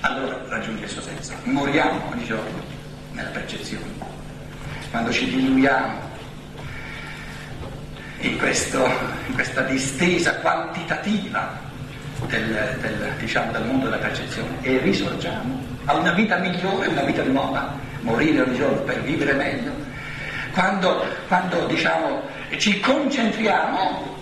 Allora 0.00 0.38
raggiunge 0.48 0.84
il 0.84 0.90
suo 0.90 1.02
senso. 1.02 1.32
Moriamo 1.44 2.10
ogni 2.12 2.24
giorno 2.24 2.62
nella 3.12 3.30
percezione. 3.30 3.84
Quando 4.90 5.10
ci 5.10 5.28
diluiamo 5.28 6.00
in, 8.20 8.38
questo, 8.38 8.84
in 9.26 9.34
questa 9.34 9.62
distesa 9.62 10.36
quantitativa 10.36 11.58
del, 12.26 12.76
del, 12.80 13.12
diciamo, 13.18 13.52
del 13.52 13.64
mondo 13.64 13.84
della 13.86 13.98
percezione 13.98 14.56
e 14.62 14.78
risorgiamo 14.78 15.62
a 15.84 15.96
una 15.96 16.12
vita 16.12 16.36
migliore, 16.36 16.86
una 16.86 17.02
vita 17.02 17.22
nuova, 17.24 17.74
morire 18.02 18.42
ogni 18.42 18.56
giorno 18.56 18.80
per 18.82 19.02
vivere 19.02 19.32
meglio. 19.32 19.72
Quando, 20.52 21.04
quando 21.26 21.66
diciamo, 21.66 22.22
ci 22.56 22.78
concentriamo, 22.80 24.16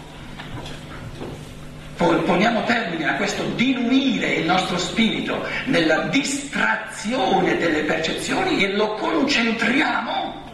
poniamo 1.96 2.64
termine 2.64 3.08
a 3.08 3.14
questo 3.14 3.42
diluire 3.54 4.34
il 4.34 4.46
nostro 4.46 4.76
spirito 4.78 5.46
nella 5.66 6.08
distrazione 6.08 7.56
delle 7.56 7.82
percezioni 7.82 8.62
e 8.64 8.74
lo 8.74 8.94
concentriamo 8.94 10.44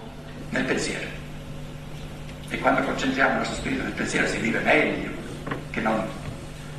nel 0.51 0.65
pensiero. 0.65 1.07
E 2.49 2.59
quando 2.59 2.83
concentriamo 2.83 3.33
il 3.33 3.39
nostro 3.39 3.57
spirito 3.57 3.83
nel 3.83 3.93
pensiero 3.93 4.27
si 4.27 4.39
vive 4.39 4.61
meglio 4.61 5.11
che 5.71 5.81
non 5.81 6.07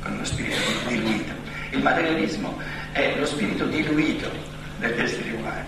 con 0.04 0.12
uno 0.12 0.24
spirito 0.24 0.56
diluito. 0.86 1.32
Il 1.70 1.82
materialismo 1.82 2.58
è 2.92 3.14
lo 3.16 3.26
spirito 3.26 3.64
diluito 3.66 4.30
degli 4.78 5.00
esseri 5.00 5.32
umani 5.32 5.66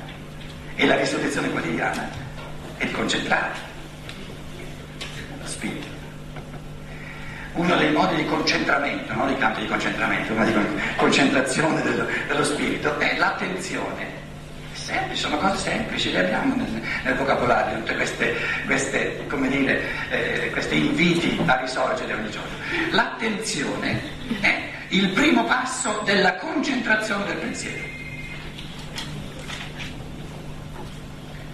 e 0.77 0.87
la 0.87 0.97
risurrezione 0.97 1.51
quotidiana 1.51 2.09
è 2.77 2.85
il 2.85 2.93
concentrato, 2.93 3.59
lo 5.41 5.47
spirito. 5.47 5.96
Uno 7.57 7.75
dei 7.77 7.91
modi 7.91 8.17
di 8.17 8.27
concentramento, 8.27 9.15
non 9.15 9.29
di 9.29 9.39
tanto 9.39 9.61
di 9.61 9.67
concentramento, 9.67 10.35
ma 10.35 10.45
di 10.45 10.55
concentrazione 10.97 11.83
dello, 11.83 12.07
dello 12.29 12.45
spirito, 12.45 12.99
è 12.99 13.17
l'attenzione 13.17 14.25
semplici, 14.87 15.23
sono 15.23 15.39
cose 15.39 15.57
semplici, 15.57 16.13
le 16.13 16.21
abbiamo 16.21 16.55
nel, 16.55 16.83
nel 17.03 17.15
vocabolario, 17.15 17.79
tutte 17.79 17.97
queste, 17.97 18.37
queste, 18.67 19.27
dire, 19.49 19.83
eh, 20.11 20.51
questi 20.53 20.77
inviti 20.77 21.41
a 21.45 21.57
risorgere 21.57 22.13
ogni 22.13 22.31
giorno. 22.31 22.55
L'attenzione 22.91 24.01
è 24.41 24.69
il 24.89 25.09
primo 25.09 25.45
passo 25.45 26.03
della 26.05 26.37
concentrazione 26.37 27.25
del 27.25 27.37
pensiero. 27.37 27.95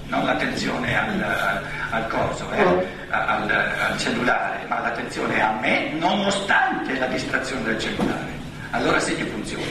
Non 0.09 0.27
l'attenzione 0.27 0.99
al, 0.99 1.23
al, 1.23 1.65
al 1.91 2.09
corso, 2.09 2.51
eh, 2.51 2.87
al, 3.13 3.51
al 3.51 3.99
cellulare, 3.99 4.65
ma 4.69 4.81
l'attenzione 4.81 5.41
a 5.43 5.53
me 5.61 5.91
nonostante 5.93 6.99
la 6.99 7.07
distrazione 7.07 7.63
del 7.63 7.79
cellulare. 7.79 8.41
Allora 8.71 8.99
sì 8.99 9.15
che 9.15 9.27
funziona. 9.27 9.65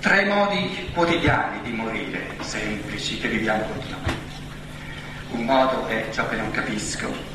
Tre 0.00 0.24
modi 0.24 0.90
quotidiani 0.92 1.62
di 1.62 1.72
morire, 1.72 2.28
semplici, 2.40 3.18
che 3.18 3.28
viviamo 3.28 3.64
continuamente. 3.64 4.34
Un 5.30 5.44
modo 5.44 5.86
è 5.86 6.06
ciò 6.12 6.28
che 6.28 6.36
non 6.36 6.50
capisco. 6.50 7.34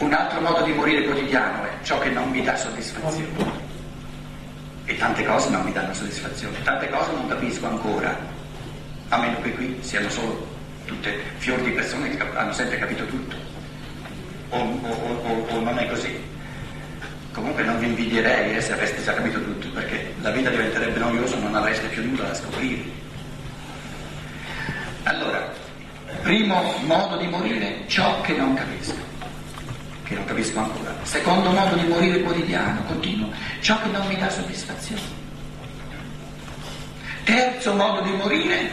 Un 0.00 0.12
altro 0.12 0.40
modo 0.40 0.62
di 0.62 0.72
morire 0.72 1.04
quotidiano 1.04 1.64
è 1.64 1.70
ciò 1.82 1.98
che 1.98 2.10
non 2.10 2.28
mi 2.30 2.42
dà 2.42 2.56
soddisfazione. 2.56 3.68
E 4.84 4.96
tante 4.96 5.24
cose 5.24 5.50
non 5.50 5.62
mi 5.62 5.72
danno 5.72 5.94
soddisfazione, 5.94 6.60
tante 6.62 6.88
cose 6.88 7.12
non 7.12 7.28
capisco 7.28 7.66
ancora, 7.68 8.16
a 9.10 9.18
meno 9.18 9.40
che 9.42 9.52
qui 9.52 9.76
siano 9.80 10.08
solo 10.08 10.46
tutte 10.86 11.20
fior 11.38 11.60
di 11.60 11.70
persone 11.70 12.16
che 12.16 12.22
hanno 12.34 12.52
sempre 12.52 12.78
capito 12.78 13.04
tutto. 13.06 13.36
O, 14.50 14.58
o, 14.58 14.88
o, 14.88 15.46
o 15.48 15.60
non 15.60 15.78
è 15.78 15.88
così. 15.88 16.18
Comunque 17.32 17.62
non 17.62 17.78
vi 17.78 17.86
invidierei 17.86 18.56
eh, 18.56 18.60
se 18.60 18.72
avreste 18.72 19.02
già 19.02 19.14
capito 19.14 19.40
tutto, 19.42 19.68
perché 19.70 20.14
la 20.20 20.30
vita 20.30 20.50
diventerebbe 20.50 20.98
noiosa 20.98 21.36
e 21.36 21.40
non 21.40 21.54
avreste 21.54 21.86
più 21.88 22.04
nulla 22.04 22.24
da 22.24 22.34
scoprire. 22.34 22.82
Allora, 25.04 25.52
primo 26.22 26.74
modo 26.82 27.16
di 27.16 27.26
morire, 27.26 27.84
ciò 27.86 28.20
che 28.20 28.34
non 28.34 28.54
capisco, 28.54 28.98
che 30.04 30.14
non 30.14 30.24
capisco 30.24 30.58
ancora. 30.58 30.94
Secondo 31.02 31.50
modo 31.50 31.76
di 31.76 31.86
morire 31.86 32.20
quotidiano, 32.20 32.82
continuo, 32.84 33.30
ciò 33.60 33.80
che 33.80 33.88
non 33.88 34.06
mi 34.08 34.16
dà 34.16 34.28
soddisfazione. 34.28 35.18
Terzo 37.24 37.74
modo 37.74 38.00
di 38.00 38.10
morire, 38.10 38.70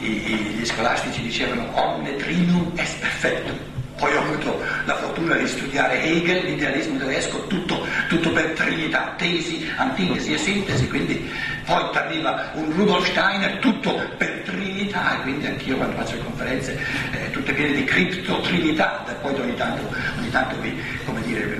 gli 0.00 0.64
scolastici 0.64 1.22
dicevano 1.22 1.68
omne 1.74 2.16
trinum 2.16 2.72
est 2.76 2.98
perfetto 2.98 3.72
poi 3.96 4.14
ho 4.16 4.20
avuto 4.20 4.60
la 4.86 4.96
fortuna 4.96 5.36
di 5.36 5.46
studiare 5.46 6.02
Hegel, 6.02 6.44
l'idealismo 6.44 6.98
tedesco, 6.98 7.46
tutto, 7.46 7.86
tutto 8.08 8.30
per 8.32 8.50
trinità, 8.50 9.14
tesi, 9.16 9.70
antitesi 9.76 10.34
e 10.34 10.38
sintesi, 10.38 10.88
quindi 10.88 11.30
poi 11.64 11.82
arriva 11.94 12.50
un 12.54 12.72
Rudolf 12.74 13.08
Steiner, 13.08 13.58
tutto 13.58 13.94
per 14.16 14.42
trinità, 14.44 15.16
e 15.16 15.22
quindi 15.22 15.46
anch'io 15.46 15.76
quando 15.76 15.96
faccio 15.96 16.16
le 16.16 16.24
conferenze, 16.24 16.78
eh, 17.12 17.30
tutte 17.30 17.52
piene 17.52 17.72
di 17.72 17.84
criptotrinità, 17.84 19.04
poi 19.22 19.34
ogni 19.40 19.54
tanto, 19.54 19.88
ogni 20.18 20.30
tanto 20.30 20.60
vi, 20.60 20.76
come 21.04 21.22
dire, 21.22 21.56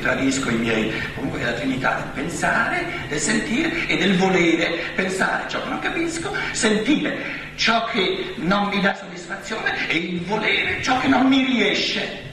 tradisco 0.00 0.50
i 0.50 0.56
miei, 0.56 0.92
comunque 1.14 1.42
la 1.42 1.52
trinità 1.52 1.94
del 1.94 2.24
pensare, 2.24 2.84
del 3.08 3.18
sentire 3.18 3.86
e 3.86 3.96
del 3.96 4.16
volere, 4.16 4.78
pensare 4.94 5.48
ciò 5.48 5.62
che 5.62 5.68
non 5.68 5.78
capisco, 5.78 6.34
sentire 6.52 7.46
ciò 7.54 7.84
che 7.86 8.34
non 8.36 8.68
mi 8.68 8.80
dà 8.80 8.94
soddisfazione 8.94 9.88
e 9.88 9.96
il 9.96 10.20
volere 10.22 10.80
ciò 10.82 10.98
che 11.00 11.08
non 11.08 11.26
mi 11.26 11.44
riesce. 11.44 12.26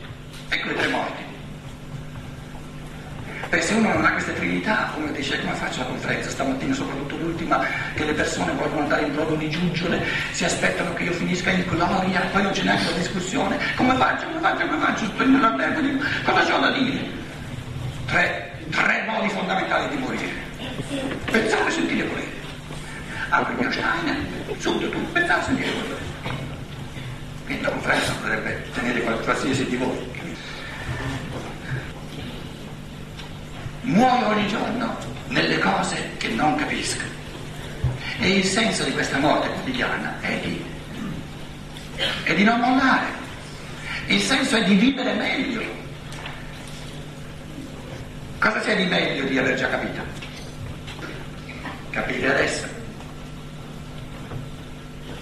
Ecco 0.49 0.69
i 0.69 0.75
tre 0.75 0.87
morti. 0.87 1.23
Perché 3.49 3.65
se 3.65 3.73
uno 3.75 3.93
non 3.93 4.05
ha 4.05 4.11
questa 4.11 4.31
trinità, 4.33 4.93
uno 4.97 5.11
dice 5.11 5.39
come 5.39 5.53
faccio 5.53 5.79
la 5.79 5.85
conferenza 5.85 6.29
stamattina, 6.29 6.73
soprattutto 6.73 7.15
l'ultima, 7.17 7.63
che 7.93 8.03
le 8.03 8.13
persone 8.13 8.51
vogliono 8.53 8.81
andare 8.81 9.03
in 9.03 9.13
brodo 9.13 9.35
di 9.35 9.49
giuggiole, 9.49 10.03
si 10.31 10.45
aspettano 10.45 10.93
che 10.93 11.03
io 11.03 11.11
finisca 11.11 11.51
in 11.51 11.63
gloria, 11.67 12.21
poi 12.31 12.41
non 12.43 12.51
c'è 12.51 12.63
neanche 12.63 12.89
la 12.91 12.97
discussione, 12.97 13.57
come 13.75 13.95
faccio, 13.95 14.25
come 14.25 14.39
faccio, 14.39 14.67
come 14.67 14.79
faccio, 14.83 15.05
spendo 15.05 15.39
l'albergo, 15.39 15.81
dico, 15.81 16.03
cosa 16.23 16.55
ho 16.55 16.59
da 16.59 16.71
dire? 16.71 17.23
Tre, 18.05 18.51
tre 18.69 19.03
modi 19.07 19.29
fondamentali 19.29 19.95
di 19.95 20.01
morire. 20.01 20.33
Pensare, 21.25 21.71
sentire, 21.71 22.07
volere 22.07 22.35
mio 23.57 23.71
Steiner, 23.71 24.17
subito 24.57 24.89
tu, 24.89 25.11
pensate 25.11 25.39
a 25.39 25.43
sentire 25.43 25.71
quello. 25.71 25.97
Quindi 27.45 27.63
la 27.63 27.69
conferenza 27.69 28.13
potrebbe 28.13 28.65
tenere 28.73 29.01
qualsiasi 29.01 29.65
di 29.65 29.75
voi. 29.75 30.13
Muoio 33.81 34.27
ogni 34.27 34.47
giorno 34.47 34.97
nelle 35.27 35.59
cose 35.59 36.11
che 36.17 36.29
non 36.29 36.55
capisco. 36.55 37.03
E 38.19 38.29
il 38.37 38.45
senso 38.45 38.83
di 38.83 38.91
questa 38.91 39.19
morte 39.19 39.49
quotidiana 39.49 40.15
è 40.21 40.39
di, 40.39 40.63
è 42.23 42.33
di 42.33 42.43
non 42.43 42.59
mollare. 42.59 43.23
Il 44.07 44.21
senso 44.21 44.55
è 44.57 44.63
di 44.63 44.75
vivere 44.75 45.13
meglio. 45.13 45.74
Cosa 48.45 48.59
c'è 48.59 48.75
di 48.75 48.85
meglio 48.85 49.25
di 49.25 49.39
aver 49.39 49.55
già 49.55 49.67
capito? 49.67 50.03
Capire 51.89 52.29
adesso 52.29 52.67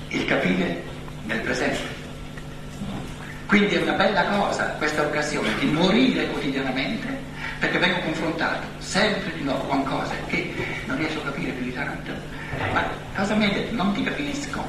il 0.10 0.26
capire 0.26 0.84
nel 1.24 1.40
presente. 1.40 1.88
Quindi 3.46 3.76
è 3.76 3.82
una 3.82 3.94
bella 3.94 4.26
cosa 4.26 4.66
questa 4.78 5.04
occasione 5.04 5.58
di 5.58 5.68
morire 5.68 6.28
quotidianamente 6.32 7.08
perché 7.60 7.78
vengo 7.78 8.02
confrontato 8.02 8.68
sempre 8.80 9.32
di 9.36 9.44
nuovo 9.44 9.64
con 9.68 9.86
cose 9.86 10.16
che 10.28 10.54
non 10.84 10.98
riesco 10.98 11.20
a 11.20 11.32
capire 11.32 11.52
più 11.52 11.64
di 11.64 11.74
tanto. 11.74 12.12
Ma 12.74 12.84
cosa 13.16 13.36
mi 13.36 13.46
hai 13.46 13.54
detto? 13.54 13.74
Non 13.74 13.94
ti 13.94 14.04
capisco. 14.04 14.66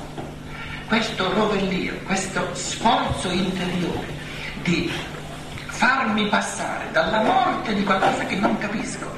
Questo 0.86 1.32
rovellio, 1.32 1.94
questo 2.04 2.54
sforzo 2.54 3.30
interiore 3.30 4.06
di 4.62 4.92
farmi 5.76 6.26
passare 6.28 6.90
dalla 6.92 7.20
morte 7.20 7.74
di 7.74 7.82
qualcosa 7.84 8.24
che 8.24 8.36
non 8.36 8.56
capisco 8.58 9.10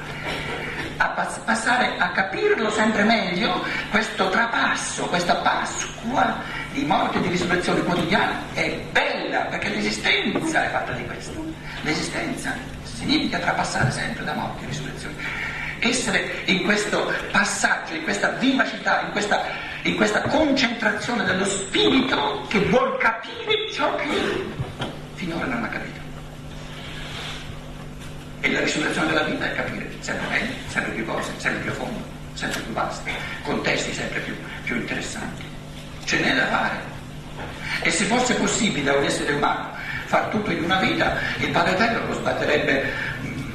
a 0.99 1.09
pass- 1.09 1.39
passare 1.45 1.97
a 1.99 2.11
capirlo 2.11 2.71
sempre 2.71 3.03
meglio, 3.05 3.63
questo 3.91 4.31
trapasso, 4.31 5.05
questa 5.07 5.35
Pasqua 5.37 6.43
di 6.73 6.85
morte 6.85 7.19
e 7.19 7.21
di 7.21 7.29
risurrezione 7.29 7.83
quotidiana 7.83 8.41
è 8.55 8.71
bella 8.93 9.41
perché 9.43 9.69
l'esistenza 9.69 10.65
è 10.65 10.71
fatta 10.71 10.93
di 10.93 11.05
questo. 11.05 11.45
L'esistenza 11.83 12.55
significa 12.83 13.39
trapassare 13.39 13.91
sempre 13.91 14.25
da 14.25 14.33
morte 14.33 14.65
e 14.65 14.67
risurrezione. 14.69 15.15
Essere 15.81 16.43
in 16.47 16.65
questo 16.65 17.13
passaggio, 17.31 17.95
in 17.95 18.03
questa 18.03 18.31
vivacità, 18.31 19.03
in 19.03 19.11
questa, 19.13 19.45
in 19.83 19.97
questa 19.97 20.23
concentrazione 20.23 21.25
dello 21.25 21.45
spirito 21.45 22.47
che 22.49 22.61
vuol 22.61 22.97
capire 22.97 23.71
ciò 23.71 23.95
che 23.97 24.07
finora 25.15 25.45
non 25.45 25.63
ha 25.63 25.69
capito. 25.69 26.06
E 28.47 28.53
la 28.53 28.61
risurrezione 28.61 29.09
della 29.09 29.25
vita 29.25 29.51
è 29.51 29.55
capire 29.57 29.91
sempre 29.99 30.29
meglio, 30.29 30.53
sempre 30.69 30.93
più 30.93 31.05
cose, 31.05 31.33
sempre 31.37 31.63
più 31.63 31.71
a 31.73 31.75
fondo, 31.75 32.01
sempre 32.35 32.61
più 32.61 32.73
vaste, 32.75 33.11
contesti 33.43 33.93
sempre 33.93 34.21
più, 34.21 34.37
più 34.63 34.77
interessanti. 34.77 35.43
Ce 36.05 36.21
n'è 36.21 36.33
da 36.33 36.47
fare. 36.47 36.77
E 37.83 37.91
se 37.91 38.05
fosse 38.05 38.35
possibile 38.35 38.91
a 38.91 38.99
un 38.99 39.03
essere 39.03 39.33
umano 39.33 39.71
far 40.05 40.29
tutto 40.29 40.53
in 40.53 40.63
una 40.63 40.79
vita, 40.79 41.17
il 41.39 41.49
Padre 41.49 41.73
Eterno 41.73 42.07
lo 42.07 42.15
sbatterebbe 42.15 42.85
mm, 43.23 43.51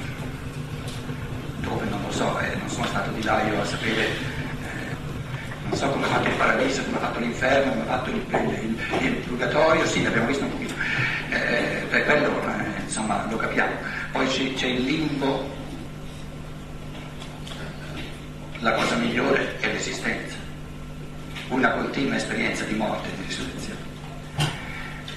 dove 1.62 1.86
non 1.86 2.02
lo 2.06 2.12
so, 2.12 2.38
eh, 2.40 2.54
non 2.58 2.70
sono 2.70 2.88
stato 2.88 3.12
di 3.12 3.24
là 3.24 3.42
io 3.44 3.62
a 3.62 3.66
sapere, 3.66 4.04
eh, 4.04 4.16
non 5.70 5.78
so 5.78 5.88
come 5.88 6.04
ha 6.06 6.10
fatto 6.10 6.28
il 6.28 6.36
paradiso, 6.36 6.84
come 6.84 6.98
ha 6.98 7.00
fatto 7.00 7.20
l'inferno, 7.20 7.72
come 7.72 7.84
ha 7.84 7.86
fatto 7.86 8.10
il, 8.10 8.26
il, 8.30 8.78
il, 9.00 9.06
il 9.06 9.14
purgatorio, 9.26 9.86
sì, 9.86 10.04
l'abbiamo 10.04 10.28
visto 10.28 10.44
un 10.44 10.52
pochino, 10.52 10.74
eh, 11.30 11.86
per 11.90 12.04
quello 12.04 12.42
eh, 12.44 12.82
insomma 12.82 13.26
lo 13.30 13.38
capiamo. 13.38 13.91
Poi 14.12 14.28
c'è, 14.28 14.54
c'è 14.54 14.68
il 14.68 14.84
limbo, 14.84 15.50
la 18.60 18.74
cosa 18.74 18.96
migliore 18.96 19.58
è 19.60 19.72
l'esistenza, 19.72 20.36
una 21.48 21.72
continua 21.72 22.18
esperienza 22.18 22.66
di 22.66 22.74
morte 22.74 23.08
e 23.08 23.16
di 23.16 23.24
risurrezione. 23.28 23.80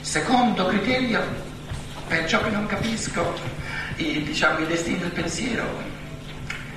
Secondo 0.01 0.67
criterio, 0.67 1.21
per 2.07 2.29
ciò 2.29 2.41
che 2.43 2.51
non 2.51 2.67
capisco, 2.67 3.35
i, 3.97 4.23
diciamo, 4.23 4.61
i 4.61 4.67
destini 4.67 4.99
del 4.99 5.11
pensiero 5.11 5.65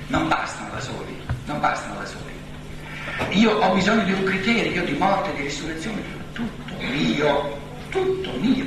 non 0.08 0.26
bastano 0.26 0.70
da 0.70 0.80
soli, 0.80 1.22
non 1.46 1.60
bastano 1.60 2.00
da 2.00 2.06
soli. 2.06 3.38
Io 3.38 3.52
ho 3.52 3.74
bisogno 3.74 4.02
di 4.02 4.12
un 4.12 4.24
criterio 4.24 4.84
di 4.84 4.92
morte 4.92 5.30
e 5.30 5.36
di 5.36 5.42
risurrezione, 5.42 6.02
tutto 6.32 6.74
mio, 6.80 7.60
tutto 7.90 8.32
mio. 8.40 8.66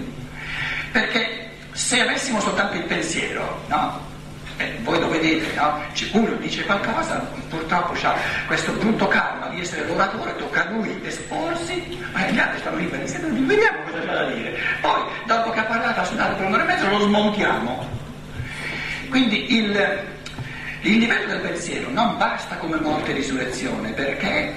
Perché 0.91 1.40
se 1.81 1.99
avessimo 1.99 2.39
soltanto 2.39 2.77
il 2.77 2.83
pensiero, 2.83 3.59
no? 3.67 4.09
Eh, 4.57 4.77
voi 4.83 4.99
lo 4.99 5.09
vedete, 5.09 5.51
no? 5.55 5.81
Uno 6.11 6.35
dice 6.35 6.63
qualcosa, 6.63 7.15
purtroppo 7.49 7.93
ha 8.07 8.15
questo 8.45 8.71
brutto 8.73 9.07
karma 9.07 9.47
di 9.47 9.61
essere 9.61 9.87
l'oratore, 9.87 10.35
tocca 10.35 10.67
a 10.67 10.69
lui 10.69 11.01
esporsi, 11.03 11.97
ma 12.13 12.27
gli 12.27 12.37
altri 12.37 12.59
stanno 12.59 12.77
lì 12.77 12.85
per 12.85 12.99
insieme, 12.99 13.29
vediamo 13.29 13.79
cosa 13.85 13.99
c'è 13.99 14.13
da 14.13 14.25
dire. 14.25 14.57
Poi, 14.79 15.01
dopo 15.25 15.49
che 15.49 15.59
ha 15.59 15.63
parlato, 15.63 15.99
ha 15.99 16.05
suonato 16.05 16.35
per 16.35 16.45
un'ora 16.45 16.63
e 16.63 16.67
mezzo, 16.67 16.87
lo 16.87 16.99
smontiamo. 16.99 17.89
Quindi 19.09 19.55
il, 19.57 20.03
il 20.81 20.97
livello 20.99 21.27
del 21.27 21.39
pensiero 21.41 21.89
non 21.89 22.15
basta 22.17 22.55
come 22.57 22.79
morte 22.79 23.09
e 23.09 23.15
risurrezione, 23.15 23.91
perché 23.93 24.53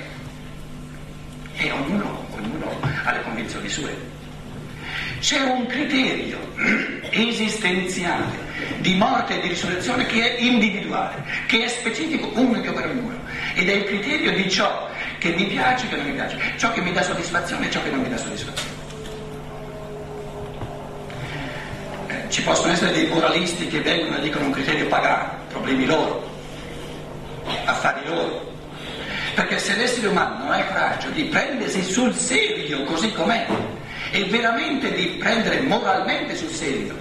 e 1.57 1.71
ognuno, 1.71 2.27
ognuno 2.33 2.79
ha 3.05 3.13
le 3.13 3.23
convinzioni 3.23 3.69
sue. 3.71 4.13
C'è 5.25 5.41
un 5.41 5.65
criterio 5.65 6.39
esistenziale 7.09 8.27
di 8.81 8.95
morte 8.95 9.39
e 9.39 9.41
di 9.41 9.49
risurrezione 9.49 10.05
che 10.05 10.37
è 10.37 10.41
individuale, 10.43 11.25
che 11.47 11.65
è 11.65 11.69
specifico, 11.69 12.31
unico 12.35 12.75
per 12.75 12.89
ognuno, 12.89 13.19
ed 13.55 13.71
è 13.71 13.73
il 13.73 13.85
criterio 13.85 14.33
di 14.33 14.51
ciò 14.51 14.87
che 15.17 15.31
mi 15.31 15.47
piace 15.47 15.87
e 15.87 15.89
che 15.89 15.97
non 15.97 16.05
mi 16.05 16.13
piace, 16.13 16.39
ciò 16.59 16.71
che 16.73 16.83
mi 16.83 16.93
dà 16.93 17.01
soddisfazione 17.01 17.67
e 17.67 17.71
ciò 17.71 17.83
che 17.83 17.89
non 17.89 18.01
mi 18.01 18.11
dà 18.11 18.19
soddisfazione. 18.19 18.69
Eh, 22.09 22.25
ci 22.29 22.43
possono 22.43 22.73
essere 22.73 22.93
dei 22.93 23.07
moralisti 23.07 23.67
che 23.67 23.81
vengono 23.81 24.19
e 24.19 24.21
dicono 24.21 24.45
un 24.45 24.53
criterio 24.53 24.87
pagano, 24.89 25.39
problemi 25.49 25.87
loro, 25.87 26.31
affari 27.65 28.07
loro, 28.09 28.53
perché 29.35 29.59
se 29.59 29.75
l'essere 29.75 30.09
umano 30.09 30.45
non 30.45 30.53
ha 30.53 30.59
il 30.59 30.67
coraggio 30.67 31.09
di 31.09 31.25
prendersi 31.25 31.83
sul 31.83 32.15
serio 32.15 32.83
così 32.83 33.11
com'è, 33.11 33.47
e 34.15 34.27
veramente 34.27 34.95
di 34.95 35.07
prendere 35.19 35.61
moralmente 35.63 36.37
sul 36.37 36.51
serio 36.51 36.95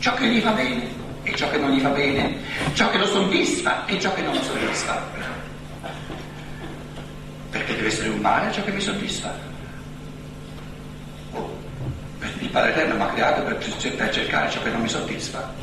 ciò 0.00 0.12
che 0.12 0.26
gli 0.26 0.40
fa 0.40 0.50
bene 0.50 0.86
e 1.22 1.34
ciò 1.34 1.48
che 1.48 1.56
non 1.56 1.70
gli 1.70 1.80
fa 1.80 1.88
bene, 1.88 2.36
ciò 2.74 2.90
che 2.90 2.98
lo 2.98 3.06
soddisfa 3.06 3.86
e 3.86 3.98
ciò 3.98 4.12
che 4.12 4.20
non 4.20 4.34
lo 4.34 4.42
soddisfa. 4.42 5.02
Perché 7.48 7.74
deve 7.74 7.86
essere 7.88 8.10
un 8.10 8.18
male 8.18 8.52
ciò 8.52 8.62
che 8.62 8.70
mi 8.70 8.82
soddisfa. 8.82 9.34
Oh, 11.32 11.58
il 12.20 12.48
Padre 12.50 12.70
Eterno 12.72 12.96
mi 12.96 13.02
ha 13.02 13.06
creato 13.06 13.42
per, 13.42 13.56
per 13.56 14.10
cercare 14.10 14.50
ciò 14.50 14.62
che 14.62 14.70
non 14.70 14.82
mi 14.82 14.88
soddisfa. 14.90 15.54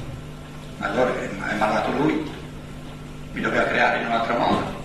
Allora 0.79 1.13
è 1.21 1.55
malato 1.55 1.91
lui, 1.91 2.29
mi 3.31 3.41
doveva 3.41 3.65
creare 3.65 3.99
in 3.99 4.07
un 4.07 4.11
altro 4.11 4.37
modo. 4.39 4.81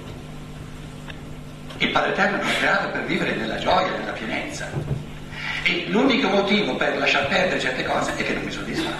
Il 1.78 1.90
Padre 1.92 2.10
Eterno 2.10 2.42
mi 2.44 2.50
ha 2.50 2.54
creato 2.58 2.90
per 2.90 3.04
vivere 3.06 3.34
nella 3.36 3.56
gioia, 3.56 3.96
nella 3.96 4.12
pienezza. 4.12 4.97
E 5.62 5.84
l'unico 5.88 6.28
motivo 6.28 6.74
per 6.76 6.98
lasciar 6.98 7.26
perdere 7.28 7.60
certe 7.60 7.84
cose 7.84 8.14
è 8.16 8.22
che 8.24 8.34
non 8.34 8.44
mi 8.44 8.50
soddisfa. 8.50 8.90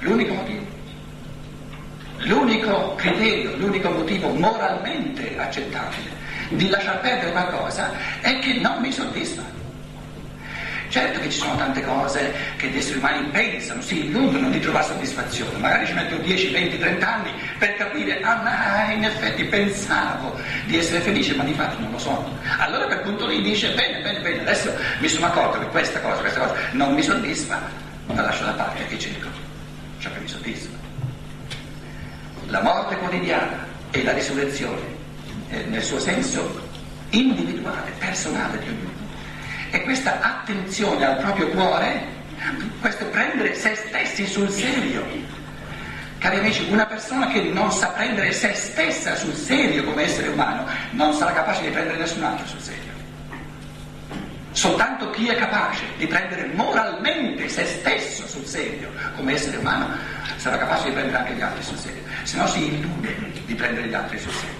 L'unico 0.00 0.34
motivo. 0.34 0.66
L'unico 2.18 2.94
criterio, 2.96 3.56
l'unico 3.56 3.90
motivo 3.90 4.28
moralmente 4.28 5.38
accettabile 5.38 6.18
di 6.50 6.68
lasciar 6.68 7.00
perdere 7.00 7.30
qualcosa 7.32 7.92
è 8.20 8.38
che 8.40 8.54
non 8.54 8.80
mi 8.80 8.92
soddisfa. 8.92 9.42
Certo 10.90 11.20
che 11.20 11.30
ci 11.30 11.38
sono 11.38 11.54
tante 11.54 11.82
cose 11.82 12.34
che 12.56 12.66
gli 12.66 12.76
esseri 12.76 12.98
umani 12.98 13.28
pensano, 13.28 13.80
si 13.80 14.06
illudono 14.06 14.50
di 14.50 14.58
trovare 14.58 14.86
soddisfazione, 14.86 15.56
magari 15.58 15.86
ci 15.86 15.92
metto 15.92 16.16
10, 16.16 16.50
20, 16.50 16.78
30 16.78 17.14
anni 17.14 17.32
per 17.58 17.76
capire, 17.76 18.20
ah 18.22 18.42
ma 18.42 18.92
in 18.92 19.04
effetti 19.04 19.44
pensavo 19.44 20.36
di 20.64 20.76
essere 20.76 20.98
felice, 20.98 21.36
ma 21.36 21.44
di 21.44 21.54
fatto 21.54 21.78
non 21.78 21.92
lo 21.92 21.98
sono. 21.98 22.36
Allora 22.58 22.86
quel 22.86 23.02
punto 23.02 23.28
lì 23.28 23.40
dice, 23.40 23.72
bene, 23.72 24.02
bene, 24.02 24.20
bene, 24.20 24.40
adesso 24.40 24.74
mi 24.98 25.06
sono 25.06 25.26
accorto 25.26 25.60
che 25.60 25.66
questa 25.66 26.00
cosa, 26.00 26.20
questa 26.22 26.40
cosa 26.40 26.54
non 26.72 26.92
mi 26.92 27.02
soddisfa, 27.02 27.60
la 28.06 28.22
lascio 28.22 28.44
da 28.44 28.52
parte 28.52 28.88
e 28.88 28.98
cerco 28.98 29.28
ciò 29.98 30.10
che 30.10 30.18
mi 30.18 30.28
soddisfa. 30.28 30.76
La 32.46 32.62
morte 32.62 32.96
quotidiana 32.96 33.64
e 33.92 34.02
la 34.02 34.12
risurrezione, 34.12 34.80
eh, 35.50 35.62
nel 35.68 35.84
suo 35.84 36.00
senso 36.00 36.68
individuale, 37.10 37.92
personale 37.96 38.58
di 38.58 38.66
ognuno 38.66 38.89
e 39.70 39.82
questa 39.82 40.20
attenzione 40.20 41.04
al 41.04 41.16
proprio 41.18 41.48
cuore, 41.48 42.18
questo 42.80 43.06
prendere 43.06 43.54
se 43.54 43.74
stessi 43.74 44.26
sul 44.26 44.48
serio. 44.50 45.04
Cari 46.18 46.38
amici, 46.38 46.66
una 46.70 46.86
persona 46.86 47.28
che 47.28 47.40
non 47.40 47.72
sa 47.72 47.88
prendere 47.88 48.32
se 48.32 48.52
stessa 48.52 49.14
sul 49.14 49.34
serio 49.34 49.84
come 49.84 50.02
essere 50.02 50.28
umano 50.28 50.66
non 50.90 51.14
sarà 51.14 51.32
capace 51.32 51.62
di 51.62 51.70
prendere 51.70 51.98
nessun 51.98 52.22
altro 52.22 52.46
sul 52.46 52.60
serio. 52.60 52.98
Soltanto 54.52 55.10
chi 55.10 55.28
è 55.28 55.36
capace 55.36 55.84
di 55.96 56.06
prendere 56.06 56.46
moralmente 56.54 57.48
se 57.48 57.64
stesso 57.64 58.26
sul 58.26 58.44
serio 58.44 58.90
come 59.16 59.32
essere 59.34 59.56
umano 59.56 59.88
sarà 60.36 60.58
capace 60.58 60.88
di 60.88 60.92
prendere 60.92 61.18
anche 61.18 61.34
gli 61.34 61.40
altri 61.40 61.62
sul 61.62 61.78
serio, 61.78 62.02
se 62.24 62.36
no 62.36 62.46
si 62.48 62.66
illude 62.66 63.16
di 63.46 63.54
prendere 63.54 63.86
gli 63.86 63.94
altri 63.94 64.18
sul 64.18 64.32
serio 64.32 64.59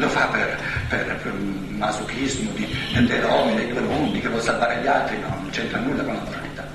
lo 0.00 0.08
fa 0.08 0.26
per, 0.26 0.58
per, 0.88 1.16
per 1.22 1.32
masochismo 1.32 2.50
di, 2.52 2.66
dell'eroe, 2.92 3.54
dei 3.54 3.68
due 3.68 3.80
mondi 3.80 4.20
che 4.20 4.28
vuole 4.28 4.42
salvare 4.42 4.80
gli 4.80 4.86
altri, 4.86 5.18
no, 5.18 5.28
non 5.28 5.50
c'entra 5.50 5.78
nulla 5.78 6.02
con 6.02 6.14
la 6.14 6.20
moralità. 6.20 6.68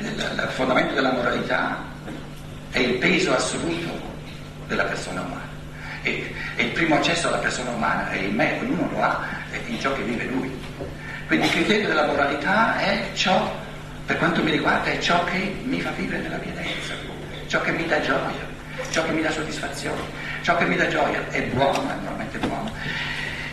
Il 0.00 0.48
fondamento 0.50 0.94
della 0.94 1.12
moralità 1.12 1.84
è 2.70 2.78
il 2.78 2.94
peso 2.94 3.34
assoluto 3.34 4.00
della 4.66 4.84
persona 4.84 5.20
umana. 5.20 5.46
E, 6.02 6.34
e, 6.56 6.62
il 6.62 6.70
primo 6.70 6.96
accesso 6.96 7.28
alla 7.28 7.38
persona 7.38 7.70
umana 7.70 8.10
è 8.10 8.16
in 8.16 8.34
me, 8.34 8.58
ognuno 8.60 8.88
lo 8.92 9.02
ha, 9.02 9.24
in 9.66 9.78
ciò 9.78 9.92
che 9.92 10.02
vive 10.02 10.24
lui. 10.24 10.50
Quindi 11.26 11.46
il 11.46 11.52
criterio 11.52 11.88
della 11.88 12.06
moralità 12.06 12.78
è 12.78 13.10
ciò, 13.12 13.54
per 14.06 14.16
quanto 14.16 14.42
mi 14.42 14.50
riguarda, 14.50 14.90
è 14.90 14.98
ciò 14.98 15.22
che 15.24 15.54
mi 15.62 15.80
fa 15.80 15.90
vivere 15.90 16.22
nella 16.22 16.38
pienezza, 16.38 16.94
ciò 17.46 17.60
che 17.60 17.72
mi 17.72 17.86
dà 17.86 18.00
gioia, 18.00 18.46
ciò 18.90 19.04
che 19.04 19.12
mi 19.12 19.20
dà 19.20 19.30
soddisfazione. 19.30 20.00
Ciò 20.48 20.56
che 20.56 20.64
mi 20.64 20.76
dà 20.76 20.88
gioia 20.88 21.28
è 21.28 21.42
buono, 21.42 21.90
è 21.90 21.94
normalmente 21.96 22.38
buono. 22.38 22.72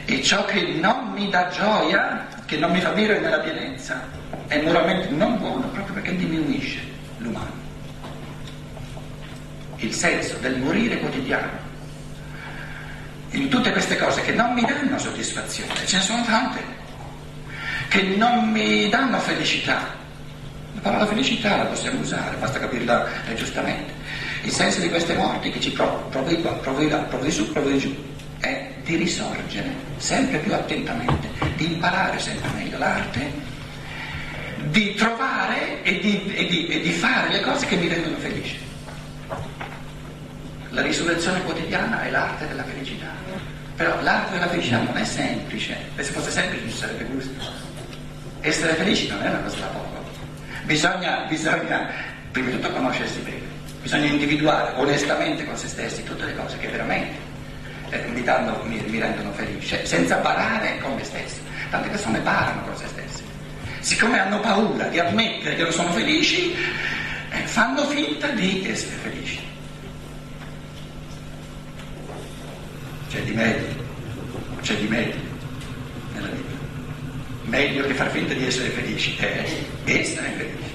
E 0.05 0.23
ciò 0.23 0.45
che 0.45 0.61
non 0.79 1.11
mi 1.11 1.29
dà 1.29 1.49
gioia, 1.49 2.25
che 2.45 2.55
non 2.55 2.71
mi 2.71 2.79
fa 2.79 2.93
vivere 2.93 3.19
nella 3.19 3.39
pienezza, 3.39 4.01
è 4.47 4.61
moralmente 4.61 5.09
non 5.09 5.37
buono 5.37 5.67
proprio 5.67 5.95
perché 5.95 6.15
diminuisce 6.15 6.79
l'umano. 7.17 7.51
Il 9.75 9.91
senso 9.93 10.37
del 10.37 10.57
morire 10.57 10.97
quotidiano. 10.99 11.51
In 13.31 13.49
tutte 13.49 13.73
queste 13.73 13.97
cose 13.97 14.21
che 14.21 14.31
non 14.31 14.53
mi 14.53 14.61
danno 14.61 14.97
soddisfazione, 14.97 15.73
ce 15.85 15.97
ne 15.97 16.01
sono 16.01 16.23
tante, 16.23 16.61
che 17.89 18.03
non 18.03 18.51
mi 18.51 18.87
danno 18.87 19.19
felicità. 19.19 19.81
La 20.75 20.79
parola 20.79 21.05
felicità 21.07 21.57
la 21.57 21.65
possiamo 21.65 21.99
usare, 21.99 22.37
basta 22.37 22.57
capirla 22.57 23.05
giustamente 23.33 23.95
il 24.45 24.51
senso 24.51 24.79
di 24.79 24.89
queste 24.89 25.15
morti 25.15 25.49
che 25.49 25.59
ci 25.59 25.75
là, 25.75 26.97
provi 26.99 27.31
su, 27.31 27.51
provi 27.51 27.79
giù, 27.79 27.95
è 28.39 28.73
di 28.83 28.95
risorgere 28.95 29.73
sempre 29.97 30.37
più 30.37 30.53
attentamente, 30.53 31.27
di 31.55 31.73
imparare 31.73 32.19
sempre 32.19 32.49
meglio 32.55 32.77
l'arte, 32.77 33.31
di 34.69 34.93
trovare 34.93 35.81
e 35.81 35.99
di, 35.99 36.31
e 36.35 36.45
di, 36.45 36.67
e 36.67 36.79
di 36.79 36.91
fare 36.91 37.31
le 37.31 37.41
cose 37.41 37.65
che 37.65 37.75
mi 37.75 37.87
rendono 37.87 38.17
felice. 38.17 38.57
La 40.69 40.83
risurrezione 40.83 41.41
quotidiana 41.41 42.03
è 42.03 42.11
l'arte 42.11 42.47
della 42.47 42.63
felicità. 42.63 43.13
Però 43.75 43.99
l'arte 44.03 44.33
della 44.33 44.47
felicità 44.47 44.77
non 44.77 44.95
è 44.95 45.05
semplice, 45.05 45.75
e 45.95 46.03
se 46.03 46.11
fosse 46.11 46.29
semplice 46.29 46.69
ci 46.69 46.77
sarebbe 46.77 47.03
gusto. 47.05 47.41
Essere 48.41 48.75
felici 48.75 49.07
non 49.07 49.23
è 49.23 49.29
una 49.29 49.39
cosa 49.39 49.57
da 49.57 49.65
poco. 49.67 50.03
Bisogna, 50.65 51.25
bisogna 51.27 51.89
prima 52.31 52.49
di 52.49 52.55
tutto 52.55 52.71
conoscersi 52.71 53.19
bene 53.19 53.44
Bisogna 53.85 54.07
individuare 54.07 54.73
onestamente 54.77 55.45
con 55.45 55.55
se 55.55 55.67
stessi 55.67 56.01
tutte 56.01 56.25
le 56.25 56.35
cose 56.35 56.57
che 56.57 56.69
veramente 56.69 57.19
eh, 57.91 58.01
mi, 58.07 58.23
danno, 58.23 58.63
mi, 58.63 58.83
mi, 58.87 58.97
rendono 58.99 59.31
felice, 59.33 59.85
senza 59.85 60.15
barare 60.15 60.79
con 60.79 60.95
me 60.95 61.03
stesso. 61.03 61.35
Tante 61.69 61.89
persone 61.89 62.17
barano 62.17 62.63
con 62.63 62.75
se 62.75 62.87
stesse, 62.87 63.21
siccome 63.81 64.19
hanno 64.19 64.39
paura 64.39 64.87
di 64.87 64.97
ammettere 64.97 65.55
che 65.55 65.61
non 65.61 65.71
sono 65.71 65.91
felici, 65.91 66.55
eh, 67.29 67.37
fanno 67.45 67.85
finta 67.85 68.25
di 68.29 68.67
essere 68.67 68.95
felici. 69.03 69.39
C'è 73.11 73.21
di 73.21 73.33
meglio, 73.33 73.83
c'è 74.61 74.75
di 74.77 74.87
meglio 74.87 75.21
nella 76.15 76.29
vita. 76.29 76.53
Meglio 77.43 77.85
che 77.85 77.93
far 77.93 78.09
finta 78.09 78.33
di 78.33 78.47
essere 78.47 78.69
felici 78.69 79.15
è 79.19 79.45
essere 79.83 80.29
felici. 80.29 80.73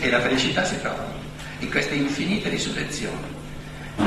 E 0.00 0.10
la 0.10 0.20
felicità 0.20 0.64
si 0.64 0.80
trova 0.80 1.13
in 1.60 1.70
queste 1.70 1.94
infinite 1.94 2.48
risurrezioni 2.48 3.42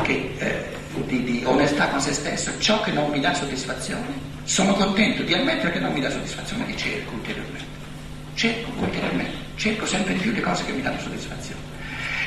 che, 0.03 0.33
eh, 0.37 0.65
di, 1.05 1.23
di 1.23 1.41
onestà 1.45 1.87
con 1.87 2.01
se 2.01 2.13
stesso, 2.13 2.51
ciò 2.59 2.81
che 2.81 2.91
non 2.91 3.09
mi 3.09 3.19
dà 3.19 3.33
soddisfazione, 3.33 4.35
sono 4.43 4.73
contento 4.73 5.23
di 5.23 5.33
ammettere 5.33 5.71
che 5.71 5.79
non 5.79 5.93
mi 5.93 6.01
dà 6.01 6.09
soddisfazione 6.09 6.67
e 6.67 6.77
cerco 6.77 7.13
ulteriormente. 7.13 7.75
Cerco 8.33 8.69
ulteriormente, 8.77 9.37
cerco 9.55 9.85
sempre 9.85 10.13
di 10.13 10.19
più 10.19 10.31
le 10.31 10.41
cose 10.41 10.65
che 10.65 10.71
mi 10.71 10.81
danno 10.81 10.99
soddisfazione. 10.99 11.61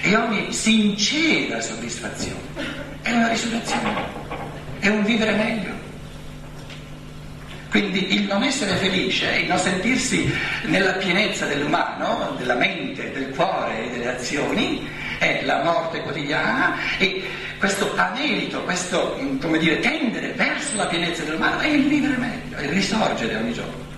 E 0.02 0.16
ogni 0.16 0.52
sincera 0.52 1.60
soddisfazione 1.60 2.40
è 3.02 3.12
una 3.12 3.28
risurrezione, 3.28 3.94
è 4.80 4.88
un 4.88 5.04
vivere 5.04 5.32
meglio. 5.32 5.88
Quindi 7.68 8.14
il 8.14 8.22
non 8.24 8.42
essere 8.42 8.74
felice, 8.76 9.30
il 9.42 9.46
non 9.46 9.58
sentirsi 9.58 10.28
nella 10.64 10.94
pienezza 10.94 11.46
dell'umano, 11.46 12.34
della 12.36 12.54
mente, 12.56 13.12
del 13.12 13.32
cuore 13.34 13.86
e 13.86 13.90
delle 13.90 14.08
azioni, 14.08 14.88
è 15.20 15.42
la 15.44 15.62
morte 15.62 16.00
quotidiana 16.00 16.76
e 16.96 17.22
questo 17.58 17.94
anelito, 17.94 18.62
questo 18.62 19.18
come 19.38 19.58
dire, 19.58 19.78
tendere 19.80 20.32
verso 20.32 20.76
la 20.76 20.86
pienezza 20.86 21.22
dell'umano 21.24 21.58
è 21.60 21.66
il 21.66 21.86
vivere 21.86 22.16
meglio, 22.16 22.56
è 22.56 22.62
il 22.62 22.70
risorgere 22.70 23.36
ogni 23.36 23.52
giorno. 23.52 23.88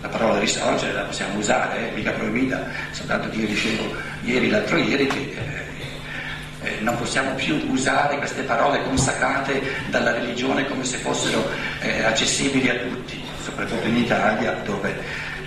La 0.00 0.08
parola 0.08 0.38
risorgere 0.38 0.94
la 0.94 1.02
possiamo 1.02 1.36
usare, 1.36 1.90
è 1.90 1.94
mica 1.94 2.10
proibita, 2.12 2.66
soltanto 2.92 3.28
che 3.28 3.36
io 3.36 3.46
dicevo 3.48 3.94
ieri, 4.22 4.48
l'altro 4.48 4.78
ieri, 4.78 5.06
che 5.06 5.18
eh, 5.18 6.66
eh, 6.66 6.80
non 6.80 6.96
possiamo 6.96 7.34
più 7.34 7.54
usare 7.70 8.16
queste 8.16 8.44
parole 8.44 8.82
consacrate 8.82 9.60
dalla 9.90 10.12
religione 10.12 10.66
come 10.68 10.84
se 10.84 10.96
fossero 10.96 11.46
eh, 11.80 12.02
accessibili 12.02 12.70
a 12.70 12.76
tutti, 12.76 13.22
soprattutto 13.42 13.86
in 13.86 13.98
Italia 13.98 14.52
dove 14.64 14.96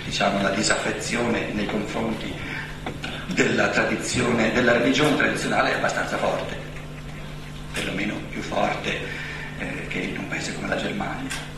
diciamo, 0.04 0.40
la 0.40 0.50
disaffezione 0.50 1.48
nei 1.52 1.66
confronti 1.66 2.43
della 3.34 3.68
tradizione, 3.68 4.52
della 4.52 4.72
religione 4.72 5.16
tradizionale 5.16 5.72
è 5.72 5.74
abbastanza 5.74 6.16
forte, 6.16 6.56
perlomeno 7.72 8.14
più 8.30 8.40
forte 8.40 8.98
eh, 9.58 9.86
che 9.88 9.98
in 9.98 10.18
un 10.18 10.28
paese 10.28 10.54
come 10.54 10.68
la 10.68 10.76
Germania. 10.76 11.53